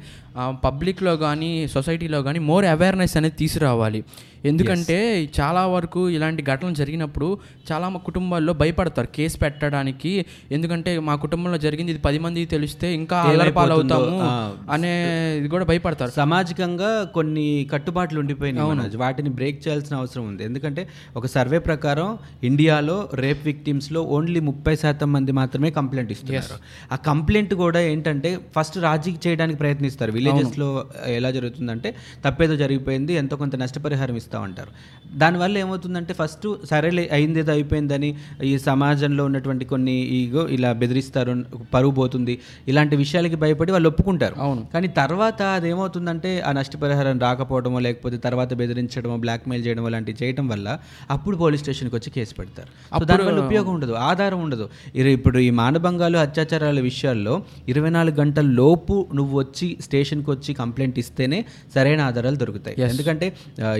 పబ్లిక్లో 0.64 1.18
కానీ 1.18 1.68
సొసైటీలో 1.68 2.24
కానీ 2.24 2.40
మోర్ 2.40 2.66
అవేర్నెస్ 2.66 3.18
అనేది 3.18 3.36
తీసుకురావాలి. 3.36 4.04
ఎందుకంటే 4.46 4.98
చాలా 5.42 5.66
వరకు 5.66 6.10
ఇలాంటి 6.10 6.44
ఘటనలు 6.44 6.74
జరిగినప్పుడు 6.74 7.38
చాలా 7.72 7.90
మా 7.90 8.00
కుటుంబాల్లో 8.00 8.54
భయపడతారు 8.54 9.08
కేసు 9.16 9.40
పెట్టడానికి. 9.40 10.26
ఎందుకంటే 10.52 11.00
మా 11.00 11.16
కుటుంబంలో 11.16 11.58
జరిగింది 11.58 11.92
ఇది 11.92 12.02
పది 12.02 12.20
మందికి 12.20 12.46
తెలిస్తే 12.46 12.94
ఇంకా 12.94 13.24
పాలవుతాము 13.52 14.20
ఆ. 14.22 14.54
అనే 14.72 14.92
ఇది 15.38 15.48
కూడా 15.48 15.66
భయపడతారు. 15.66 16.12
సామాజికంగా 16.12 17.04
కొన్ని 17.14 17.68
కట్టుబాట్లు 17.72 18.20
ఉండిపోయినాయి 18.20 18.68
వాటిని 18.98 19.30
బ్రేక్ 19.30 19.68
చేయాల్సిన 19.68 19.96
అవసరం 19.96 20.28
ఉంది. 20.28 20.44
ఎందుకంటే 20.44 20.88
ఒక 21.16 21.26
సర్వే 21.26 21.60
ప్రకారం 21.60 22.18
ఇండియాలో 22.44 23.10
రేప్ 23.14 23.46
విక్టిమ్స్లో 23.46 24.02
ఓన్లీ 24.02 24.40
ముప్పై 24.40 24.76
శాతం 24.76 25.14
మంది 25.14 25.32
మాత్రమే 25.32 25.70
కంప్లైంట్ 25.72 26.12
ఇస్తున్నారు. 26.12 26.54
ఆ 26.92 26.96
కంప్లైంట్ 26.96 27.54
కూడా 27.54 27.80
ఏంటంటే 27.80 28.40
ఫస్ట్ 28.56 28.78
రాజీ 28.78 29.16
చేయడానికి 29.28 29.60
ప్రయత్నిస్తారు. 29.60 30.12
విలేజెస్లో 30.26 30.68
ఎలా 31.06 31.32
జరుగుతుందంటే 31.32 31.96
తప్పేదో 32.26 32.56
జరిగిపోయింది 32.56 33.14
ఎంతో 33.14 33.38
కొంత 33.38 33.56
నష్టపరిహారం 33.56 34.16
ఇస్తామంటారు. 34.16 34.72
దానివల్ల 35.18 35.58
ఏమవుతుందంటే 35.58 36.14
ఫస్ట్ 36.14 36.48
సరేలే 36.72 37.10
అయింది 37.12 37.40
ఏదో 37.40 37.52
అయిపోయిందని 37.52 38.16
ఈ 38.44 38.58
సమాజంలో 38.58 39.26
ఉన్నటువంటి 39.26 39.66
కొన్ని 39.66 39.96
ఈగో 40.20 40.48
ఇలా 40.48 40.72
బెదిరిస్తారు 40.74 41.36
పరువు 41.74 41.92
పోతుంది 41.92 42.40
ఇలాంటి 42.68 42.96
విషయాలకి 42.96 43.36
భయపడి 43.36 43.72
వాళ్ళు 43.72 43.90
ఒప్పుకుంటారు. 43.90 44.36
అవును. 44.40 44.68
కానీ 44.74 44.88
తర్వాత 44.88 45.42
అదేమవుతుందంటే 45.42 46.42
ఆ 46.42 46.52
నష్టపరిహారం 46.52 47.20
రాకపోవడమో 47.20 47.80
లేకపోతే 47.80 48.18
తర్వాత 48.18 48.54
బెదిరించడమో 48.54 49.18
బ్లాక్మెయిల్ 49.18 49.68
చేయడమో 49.68 49.90
లాంటివి 49.90 50.26
చేయడం 50.26 50.48
వల్ల 50.48 50.80
అప్పుడు 51.12 51.38
పోలీస్ 51.38 51.62
స్టేషన్కి 51.62 51.96
వచ్చి 51.96 52.10
కేసు 52.10 52.36
పెడతారు. 52.36 53.00
సో 53.00 53.06
దానివల్ల 53.06 53.46
ఉపయోగం 53.46 53.74
ఉండదు 53.74 53.94
ఆధారం 53.94 54.42
ఉండదు. 54.44 54.70
ఇప్పుడు 54.96 55.40
ఈ 55.40 55.50
మానభంగాలు 55.50 56.18
అత్యాచారాల 56.18 56.80
విషయాల్లో 56.80 57.44
ఇరవై 57.70 57.90
నాలుగు 57.90 58.16
గంటల 58.16 58.46
లోపు 58.46 59.08
నువ్వు 59.16 59.40
వచ్చి 59.40 59.78
స్టేషన్కి 60.16 60.30
వచ్చి 60.36 60.52
కంప్లైంట్ 60.62 60.98
ఇస్తేనే 61.02 61.40
సరైన 61.74 62.02
ఆధారాలు 62.10 62.38
దొరుకుతాయి. 62.42 62.76
ఎందుకంటే 62.94 63.28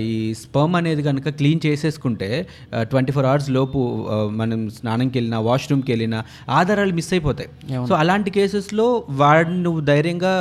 ఈ 0.10 0.14
స్పర్మ్ 0.44 0.76
అనేది 0.80 1.02
కనుక 1.10 1.30
క్లీన్ 1.40 1.62
చేసేసుకుంటే 1.66 2.30
ట్వంటీ 2.92 3.12
ఫోర్ 3.16 3.28
అవర్స్ 3.30 3.50
లోపు 3.58 3.80
మనం 4.42 4.60
స్నానంకి 4.78 5.16
వెళ్ళినా 5.20 5.40
వాష్రూమ్కి 5.50 5.92
వెళ్ళినా 5.94 6.20
ఆధారాలు 6.60 6.94
మిస్ 7.00 7.12
అయిపోతాయి. 7.16 7.50
సో 7.90 7.94
అలాంటి 8.02 8.30
కేసెస్లో 8.38 8.88
వాడిని 9.22 9.60
నువ్వు 9.68 9.82
ధైర్యంగా 9.92 10.34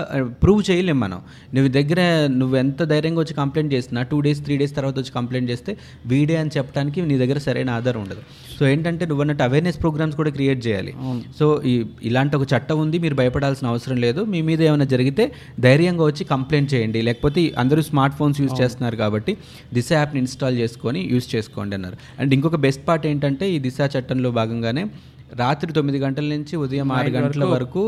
ప్రూవ్ 0.42 0.62
చేయలేం 0.70 0.98
మనం. 1.04 1.20
నువ్వు 1.56 1.70
దగ్గర 1.78 2.00
నువ్వు 2.40 2.56
ఎంత 2.64 2.82
ధైర్యంగా 2.92 3.20
వచ్చి 3.24 3.34
కంప్లైంట్ 3.42 3.72
చేసినా 3.76 4.02
టూ 4.12 4.18
డేస్ 4.26 4.40
త్రీ 4.46 4.54
డేస్ 4.62 4.74
తర్వాత 4.78 4.96
వచ్చి 5.02 5.12
కంప్లైంట్ 5.18 5.48
చేస్తే 5.52 5.72
వీడే 6.12 6.36
అని 6.42 6.52
చెప్పడానికి 6.56 7.00
నీ 7.10 7.16
దగ్గర 7.22 7.38
సరైన 7.46 7.70
ఆధారం 7.78 8.00
ఉండదు. 8.04 8.22
సో 8.58 8.62
ఏంటంటే 8.72 9.04
నువ్వు 9.10 9.22
అన్నట్టు 9.24 9.44
అవేర్నెస్ 9.48 9.78
ప్రోగ్రామ్స్ 9.84 10.16
కూడా 10.20 10.30
క్రియేట్ 10.36 10.60
చేయాలి. 10.66 10.92
సో 11.38 11.46
ఈ 11.70 11.74
ఇలాంటి 12.08 12.34
ఒక 12.38 12.44
చట్టం 12.52 12.76
ఉంది 12.84 12.96
మీరు 13.04 13.16
భయపడాల్సిన 13.20 13.66
అవసరం 13.72 13.96
లేదు. 14.04 14.20
మీ 14.32 14.40
మీద 14.48 14.60
ఏమైనా 14.68 14.86
జరిగితే 14.92 15.24
ధైర్యంగా 15.84 16.04
వచ్చి 16.04 16.24
కంప్లైంట్ 16.26 16.70
చేయండి. 16.74 17.00
లేకపోతే 17.02 17.40
అందరూ 17.58 17.82
స్మార్ట్ 17.82 18.16
ఫోన్స్ 18.16 18.38
యూజ్ 18.40 18.54
చేస్తున్నారు 18.60 18.96
కాబట్టి 18.96 19.32
దిశ 19.74 19.88
యాప్ని 19.92 20.20
ఇన్స్టాల్ 20.20 20.56
చేసుకొని 20.58 21.00
యూజ్ 21.12 21.28
చేసుకోండి 21.34 21.74
అన్నారు. 21.78 21.96
అండ్ 22.18 22.34
ఇంకొక 22.34 22.58
బెస్ట్ 22.62 22.88
పార్ట్ 22.88 23.06
ఏంటంటే 23.06 23.46
ఈ 23.50 23.58
దిశ 23.60 23.78
చట్టంలో 23.94 24.30
భాగంగానే 24.32 24.84
రాత్రి 25.34 25.72
తొమ్మిది 25.72 25.98
గంటల 25.98 26.26
నుంచి 26.32 26.54
ఉదయం 26.56 26.88
ఆరు 26.92 27.10
గంటల 27.16 27.44
వరకు 27.52 27.80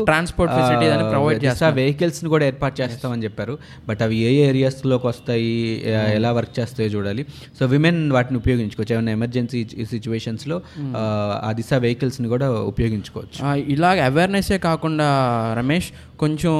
facility 0.53 0.87
అని 0.87 1.03
provide 1.11 1.39
దిశ 1.43 1.51
వెహికల్స్ని 1.75 2.29
కూడా 2.29 2.45
ఏర్పాటు 2.45 2.75
చేస్తామని 2.81 3.23
చెప్పారు. 3.23 3.53
బట్ 3.87 4.01
అవి 4.01 4.17
ఏ 4.21 4.47
ఏరియాస్లోకి 4.47 5.07
వస్తాయి 5.07 5.51
ఆ, 5.91 6.01
ఎలా 6.11 6.31
వర్క్ 6.31 6.59
చేస్తాయో 6.59 6.89
చూడాలి. 6.89 7.23
సో 7.59 7.65
విమెన్ 7.65 8.11
వాటిని 8.11 8.37
ఉపయోగించుకోవచ్చు. 8.37 8.93
ఏమైనా 8.95 9.11
ఎమర్జెన్సీ 9.11 9.61
సిచ్యువేషన్స్లో 9.85 10.57
ఆ, 10.95 11.03
ఆ 11.43 11.51
దిశ 11.51 11.73
వెహికల్స్ని 11.79 12.27
కూడా 12.27 12.49
ఉపయోగించుకోవచ్చు. 12.65 13.39
ఇలాగ 13.69 13.97
అవేర్నెస్సే 14.05 14.57
కాకుండా 14.59 15.09
రమేష్ 15.57 15.89
కొంచెం 16.19 16.55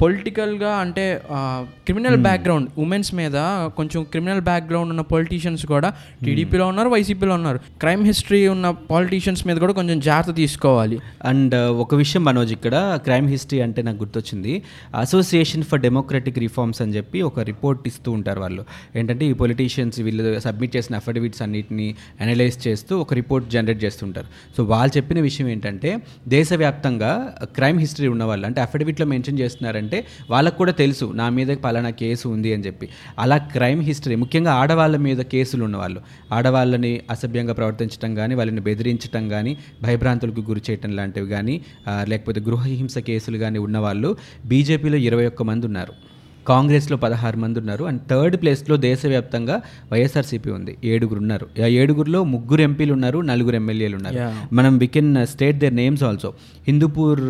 పొలిటికల్గా 0.00 0.72
అంటే 0.76 1.04
క్రిమినల్ 1.86 2.16
బ్యాక్గ్రౌండ్ 2.16 2.68
ఉమెన్స్ 2.84 3.10
మీద 3.14 3.36
కొంచెం 3.76 4.02
క్రిమినల్ 4.02 4.40
బ్యాక్గ్రౌండ్ 4.40 4.90
ఉన్న 4.94 5.02
పొలిటీషియన్స్ 5.12 5.66
కూడా 5.66 5.88
టీడీపీలో 6.24 6.66
ఉన్నారు 6.66 6.88
వైసీపీలో 6.88 7.34
ఉన్నారు. 7.34 7.58
క్రైమ్ 7.80 8.04
హిస్టరీ 8.04 8.48
ఉన్న 8.48 8.70
పాలిటీషియన్స్ 8.70 9.42
మీద 9.46 9.56
కూడా 9.64 9.72
కొంచెం 9.72 10.00
జాగ్రత్త 10.00 10.34
తీసుకోవాలి. 10.36 10.98
అండ్ 11.24 11.54
ఒక 11.54 11.94
విషయం 12.02 12.24
మనోజ్ 12.24 12.52
ఇక్కడ 12.52 13.00
క్రైమ్ 13.06 13.28
హిస్టరీ 13.34 13.60
అంటే 13.60 13.82
నాకు 13.82 13.98
గుర్తొచ్చింది. 13.98 14.62
అసోసియేషన్ 15.04 15.62
ఫర్ 15.62 15.80
డెమోక్రటిక్ 15.86 16.38
రిఫార్మ్స్ 16.38 16.82
అని 16.82 16.94
చెప్పి 16.96 17.22
ఒక 17.22 17.40
రిపోర్ట్ 17.50 17.88
ఇస్తూ 17.92 18.12
ఉంటారు 18.12 18.40
వాళ్ళు. 18.40 18.64
ఏంటంటే 18.96 19.26
ఈ 19.26 19.32
పొలిటీషియన్స్ 19.32 20.00
వీళ్ళు 20.00 20.40
సబ్మిట్ 20.40 20.76
చేసిన 20.76 20.96
అఫిడవిట్స్ 21.02 21.42
అన్నిటిని 21.42 21.88
అనలైజ్ 22.20 22.68
చేస్తూ 22.68 22.92
ఒక 23.04 23.14
రిపోర్ట్ 23.14 23.46
జనరేట్ 23.56 23.84
చేస్తుంటారు. 23.84 24.28
సో 24.56 24.64
వాళ్ళు 24.64 24.96
చెప్పిన 24.96 25.20
విషయం 25.20 25.48
ఏంటంటే 25.48 25.90
దేశవ్యాప్తంగా 26.28 27.12
క్రైమ్ 27.58 27.78
హిస్టరీ 27.78 28.08
ఉన్న 28.08 28.24
వాళ్ళు 28.24 28.46
అంటే 28.46 28.60
అఫిడవిట్లో 28.60 29.06
మెన్షన్ 29.06 29.38
చేస్తున్నారంటే 29.38 29.84
వాళ్ళకు 30.32 30.56
కూడా 30.56 30.72
తెలుసు 30.82 31.06
నా 31.20 31.26
మీద 31.36 31.56
పలానా 31.66 31.90
కేసు 32.02 32.26
ఉంది 32.34 32.50
అని 32.54 32.64
చెప్పి. 32.66 32.86
అలా 33.24 33.36
క్రైమ్ 33.54 33.82
హిస్టరీ 33.88 34.16
ముఖ్యంగా 34.22 34.52
ఆడవాళ్ళ 34.62 34.96
మీద 35.06 35.20
కేసులు 35.34 35.62
ఉన్నవాళ్ళు. 35.68 36.00
ఆడవాళ్ళని 36.38 36.92
అసభ్యంగా 37.14 37.56
ప్రవర్తించడం 37.60 38.12
కానీ 38.20 38.34
వాళ్ళని 38.40 38.64
బెదిరించడం 38.68 39.24
కానీ 39.34 39.54
భయభ్రాంతులకు 39.86 40.44
గురి 40.50 40.62
చేయటం 40.68 40.92
లాంటివి 41.00 41.30
కానీ 41.36 41.56
లేకపోతే 42.12 42.40
గృహహింస 42.48 42.98
కేసులు 43.10 43.38
కానీ 43.44 43.58
ఉన్నవాళ్ళు 43.68 44.10
బీజేపీలో 44.52 45.00
ఇరవై 45.08 45.26
ఒక్క 45.32 45.42
మంది 45.50 45.66
ఉన్నారు. 45.72 45.94
కాంగ్రెస్లో 46.48 46.96
పదహారు 46.96 47.36
మంది 47.36 47.58
ఉన్నారు. 47.58 47.84
అండ్ 47.84 48.00
థర్డ్ 48.10 48.36
ప్లేస్లో 48.36 48.76
దేశవ్యాప్తంగా 48.76 49.60
వైఎస్ఆర్సీపీ 49.92 50.50
ఉంది. 50.50 50.76
ఏడుగురు 50.84 51.20
ఉన్నారు. 51.20 51.46
ఆ 51.62 51.66
ఏడుగురులో 51.66 52.24
ముగ్గురు 52.24 52.62
ఎంపీలు 52.62 52.92
ఉన్నారు 52.92 53.18
నలుగురు 53.18 53.54
ఎమ్మెల్యేలు 53.54 53.96
ఉన్నారు. 53.96 54.54
మనం 54.54 54.78
we 54.78 54.86
can 54.86 55.26
state 55.26 55.58
their 55.58 55.76
names 55.76 56.02
also 56.02 56.32
Hindupur 56.66 57.20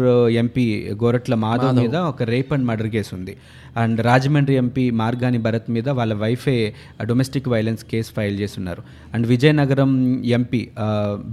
MP 0.42 0.66
Gorantla 1.04 1.34
Madhav. 1.34 1.76
మీద 1.76 1.96
ఒక 1.96 2.22
రేప్ 2.22 2.52
అండ్ 2.52 2.64
మర్డర్ 2.64 2.88
కేసు 2.88 3.14
ఉంది. 3.14 3.36
అండ్ 3.82 3.98
రాజమండ్రి 4.08 4.56
ఎంపీ 4.62 4.84
మార్గాని 5.00 5.38
భరత్ 5.46 5.70
మీద 5.76 5.88
వాళ్ళ 5.98 6.12
వైఫే 6.22 6.56
డొమెస్టిక్ 7.10 7.48
వైలెన్స్ 7.54 7.84
కేసు 7.92 8.10
ఫైల్ 8.16 8.36
చేస్తున్నారు. 8.40 8.82
అండ్ 9.14 9.26
విజయనగరం 9.32 9.90
ఎంపీ 10.38 10.62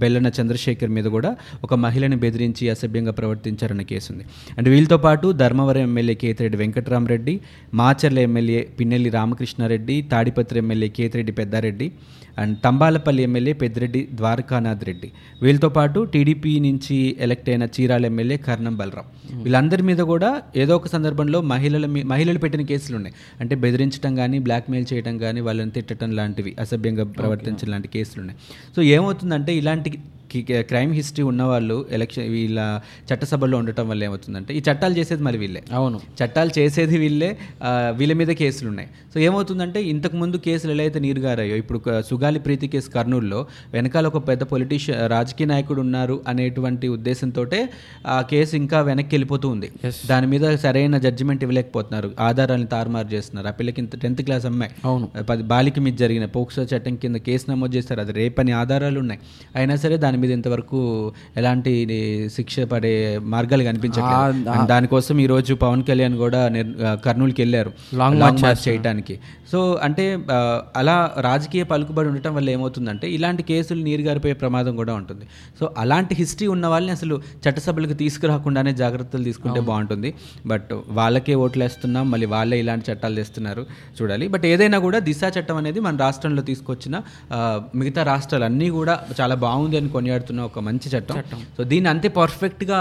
బెల్లన 0.03 0.31
చంద్రశేఖర్ 0.39 0.91
మీద 0.97 1.07
కూడా 1.17 1.31
ఒక 1.63 1.73
మహిళని 1.85 2.15
బెదిరించి 2.15 2.65
అసభ్యంగా 2.69 3.11
ప్రవర్తించారన్న 3.11 3.85
కేసు 3.91 4.09
ఉంది 4.13 4.25
అండ్ 4.57 4.69
వీళ్ళతో 4.69 4.97
పాటు 4.97 5.27
Dharmavaram 5.43 5.85
MLA 5.89 6.15
Kethireddy 6.23 6.57
Venkatarami Reddy 6.57 7.35
Macherla 7.73 8.19
MLA 8.19 8.61
Pinnelli 8.79 9.09
Ramakrishna Reddy 9.09 9.97
Tadipatri 10.11 10.59
MLA 10.59 10.89
Kethireddy 10.97 11.31
Peddareddy 11.31 11.87
and 12.41 12.55
Thamballapalle 12.65 13.21
MLA 13.23 13.53
Peddireddy 13.53 13.99
Dwarakanath 14.19 14.83
Reddy 14.87 15.09
వీళ్ళతో 15.41 15.69
పాటు 15.69 15.99
టీడీపీ 16.13 16.53
నుంచి 16.59 16.95
ఎలక్ట్ 17.19 17.49
అయిన 17.49 17.63
చీరాల 17.75 18.05
ఎమ్మెల్యే 18.05 18.37
కర్ణం 18.47 18.75
బలరాం. 18.77 19.05
వీళ్ళందరి 19.43 19.83
మీద 19.89 20.01
కూడా 20.11 20.29
ఏదో 20.55 20.73
ఒక 20.75 20.87
సందర్భంలో 20.87 21.41
మహిళల 21.51 21.85
మీ 21.95 22.01
మహిళలు 22.33 22.41
పెట్టిన 22.41 22.63
కేసులు 22.65 22.95
ఉన్నాయి. 22.95 23.15
అంటే 23.41 23.53
బెదిరించడం 23.63 24.13
కానీ 24.15 24.37
బ్లాక్మెయిల్ 24.39 24.85
చేయడం 24.93 25.17
కానీ 25.17 25.39
వాళ్ళని 25.47 25.71
తిట్టడం 25.71 26.11
లాంటివి 26.19 26.51
అసభ్యంగా 26.59 27.03
ప్రవర్తించడం 27.17 27.71
లాంటి 27.71 27.87
కేసులు 27.87 28.19
ఉన్నాయి. 28.19 28.39
సో 28.75 28.81
ఏమవుతుందంటే 28.81 29.51
ఇలాంటి 29.55 29.89
క్రైమ్ 30.41 30.93
హిస్టరీ 30.93 31.23
ఉన్నవాళ్ళు 31.23 31.85
ఎలక్షన్ 31.91 32.29
వీళ్ళ 32.29 32.79
చట్టసభల్లో 33.13 33.57
ఉండటం 33.57 33.89
వల్ల 33.89 34.03
ఏమవుతుందంటే 34.03 34.53
ఈ 34.53 34.61
చట్టాలు 34.71 34.93
చేసేది 34.97 35.23
మరి 35.23 35.37
వీళ్ళే. 35.37 35.63
అవును. 35.73 35.99
చట్టాలు 36.23 36.59
చేసేది 36.59 36.97
వీళ్ళే 36.97 37.37
వీళ్ళ 37.91 38.13
మీద 38.13 38.27
కేసులు 38.27 38.69
ఉన్నాయి 38.69 38.89
సో 39.13 39.19
ఏమవుతుందంటే 39.19 39.83
ఇంతకు 39.83 40.17
ముందు 40.17 40.37
కేసులు 40.37 40.71
ఎలా 40.71 40.81
అయితే 40.81 40.99
నీరుగారాయో 40.99 41.55
ఇప్పుడు 41.55 42.01
సుగాలి 42.09 42.39
ప్రీతి 42.39 42.67
కేసు 42.67 42.89
కర్నూలులో 42.89 43.45
వెనకాల 43.73 44.07
ఒక 44.07 44.27
పెద్ద 44.27 44.43
పొలిటీషియన్ 44.43 45.09
రాజకీయ 45.09 45.47
నాయకుడు 45.47 45.81
ఉన్నారు 45.81 46.21
అనేటువంటి 46.27 46.87
ఉద్దేశంతో 46.87 47.45
ఆ 48.07 48.21
కేసు 48.21 48.55
ఇంకా 48.55 48.81
వెనక్కి 48.81 49.15
వెళ్ళిపోతూ 49.15 49.49
ఉంది. 49.49 49.71
దాని 50.05 50.27
మీద 50.27 50.55
సరైన 50.55 50.97
జడ్జిమెంట్ 50.97 51.43
ఇవ్వలేకపోతున్నారు. 51.43 52.11
ఆధారాలను 52.19 52.65
తారుమారు 52.65 53.07
చేస్తున్నారు. 53.07 53.47
ఆ 53.47 53.51
పిల్లకి 53.51 53.81
టెన్త్ 53.81 54.21
క్లాస్ 54.21 54.45
అమ్మాయి. 54.45 54.71
అవును. 54.85 55.23
పది 55.23 55.43
బాలిక 55.43 55.79
మీద 55.79 55.93
జరిగిన 55.93 56.25
పోక్సో 56.25 56.63
చట్టం 56.63 56.95
కింద 56.95 57.15
కేసు 57.15 57.51
నమోదు 57.51 57.75
చేస్తారు 57.75 57.99
అది 57.99 58.11
రేపని 58.11 58.51
ఆధారాలు 58.51 58.99
ఉన్నాయి. 58.99 59.19
అయినా 59.55 59.75
సరే 59.75 59.97
దాని 59.97 60.17
మీద 60.23 60.31
ఇంతవరకు 60.31 61.11
ఎలాంటి 61.37 61.71
శిక్ష 62.35 62.59
పడే 62.59 63.19
మార్గాలు 63.23 63.63
కనిపించట్లేదు. 63.63 64.65
దానికోసం 64.67 65.19
ఈ 65.19 65.25
రోజు 65.25 65.53
పవన్ 65.53 65.83
కళ్యాణ్ 65.83 66.17
కూడా 66.17 66.49
నిర్- 66.49 66.95
కర్నూలుకి 66.95 67.41
వెళ్ళారు. 67.41 67.69
Long 67.69 68.17
లాంగ్ 68.17 68.39
మార్చ్ 68.43 68.69
చేయడానికి 68.69 69.19
సో 69.51 69.79
అంటే 69.83 70.17
అలా 70.75 71.11
రాజకీయ 71.19 71.63
పలుకుబడి 71.63 72.07
ఉండటం 72.07 72.35
వల్ల 72.35 72.49
ఏమవుతుందంటే 72.49 73.11
ఇలాంటి 73.11 73.43
కేసులు 73.43 73.83
నీరుగారిపోయే 73.83 74.33
ప్రమాదం 74.33 74.75
కూడా 74.75 74.93
ఉంటుంది. 74.93 75.25
సో 75.59 75.69
అలాంటి 75.77 76.15
హిస్టరీ 76.15 76.47
ఉన్న 76.47 76.67
వాళ్ళని 76.67 76.91
అసలు 76.91 77.21
చట్టసభలకు 77.47 77.93
తీసుకురాకుండానే 77.93 78.73
జాగ్రత్తలు 78.73 79.23
తీసుకుంటే 79.23 79.59
బాగుంటుంది. 79.59 80.13
బట్ 80.45 80.69
వాళ్ళకే 80.87 81.35
ఓట్లు 81.35 81.63
వేస్తున్నాం 81.63 82.11
మళ్ళీ 82.11 82.27
వాళ్ళే 82.27 82.59
ఇలాంటి 82.59 82.91
చట్టాలు 82.91 83.15
తెస్తున్నారు 83.15 83.65
చూడాలి. 84.01 84.27
బట్ 84.27 84.45
ఏదైనా 84.45 84.79
కూడా 84.79 84.99
దిశ 84.99 85.21
చట్టం 85.39 85.57
అనేది 85.57 85.79
మన 85.79 85.97
రాష్ట్రంలో 85.97 86.41
తీసుకొచ్చిన 86.41 87.01
మిగతా 87.75 88.03
రాష్ట్రాలు 88.03 88.43
అన్నీ 88.43 88.69
కూడా 88.69 88.99
చాలా 89.21 89.35
బాగుంది 89.35 89.77
అని 89.77 89.89
కొనియాడుతున్న 90.13 90.41
ఒక 90.43 90.59
మంచి 90.59 90.87
చట్టం. 90.93 91.15
సో 91.57 91.63
దీన్ని 91.63 91.89
అంతే 91.89 92.07
పర్ఫెక్ట్గా 92.13 92.77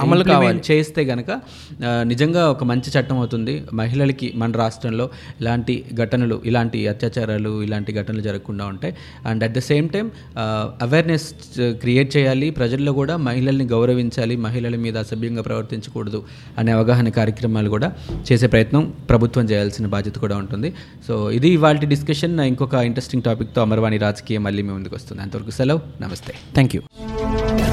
అమలు 0.00 0.24
కావాలి 0.24 0.60
చేస్తే 0.70 1.02
గనక 1.02 1.30
ఆ, 1.30 1.90
నిజంగా 2.02 2.50
ఒక 2.50 2.64
మంచి 2.64 2.88
చట్టం 2.94 3.16
అవుతుంది. 3.18 3.54
మహిళలకి 3.74 4.32
మన 4.36 4.52
రాష్ట్రంలో 4.52 5.06
ఇలాంటి 5.40 5.74
ఘటనలు 5.94 6.36
ఇలాంటి 6.46 6.88
అత్యాచారాలు 6.88 7.62
ఇలాంటి 7.62 7.92
ఘటనలు 7.92 8.20
జరగకుండా 8.20 8.64
ఉంటాయి. 8.66 8.92
And 9.26 9.44
at 9.44 9.52
the 9.52 9.58
same 9.70 9.88
time 9.88 10.06
awareness 10.84 11.26
create 11.82 12.16
చేయాలి. 12.16 12.50
ప్రజల్లో 12.50 12.92
కూడా 12.92 13.16
మహిళల్ని 13.28 13.66
గౌరవించాలి. 13.66 14.36
మహిళల 14.46 14.76
మీద 14.76 14.96
అసభ్యంగా 14.98 15.42
ప్రవర్తించకూడదు 15.42 16.20
అనే 16.58 16.72
అవగాహన 16.72 17.08
కార్యక్రమాలు 17.18 17.70
కూడా 17.70 17.88
చేసే 18.28 18.46
ప్రయత్నం 18.46 18.82
ప్రభుత్వం 19.10 19.44
చేయాల్సిన 19.44 19.86
బాధ్యత 19.86 20.16
కూడా 20.16 20.36
ఉంటుంది. 20.36 20.68
సో 21.08 21.14
ఇది 21.30 21.48
ఇవాళ 21.50 21.76
డిస్కషన్ 21.90 22.40
ఇంకొక 22.50 22.74
ఇంట్రెస్టింగ్ 22.88 23.22
టాపిక్తో 23.22 23.60
అమర్వాణి 23.62 23.98
రాజకీయం 23.98 24.42
మళ్ళీ 24.42 24.62
మీ 24.62 24.72
ముందుకు 24.72 24.94
వస్తుంది. 24.94 25.22
అంతవరకు 25.22 25.50
సెలవు. 25.50 25.80
నమస్తే. 26.02 26.32
Thank 26.60 26.74
you. 26.74 27.69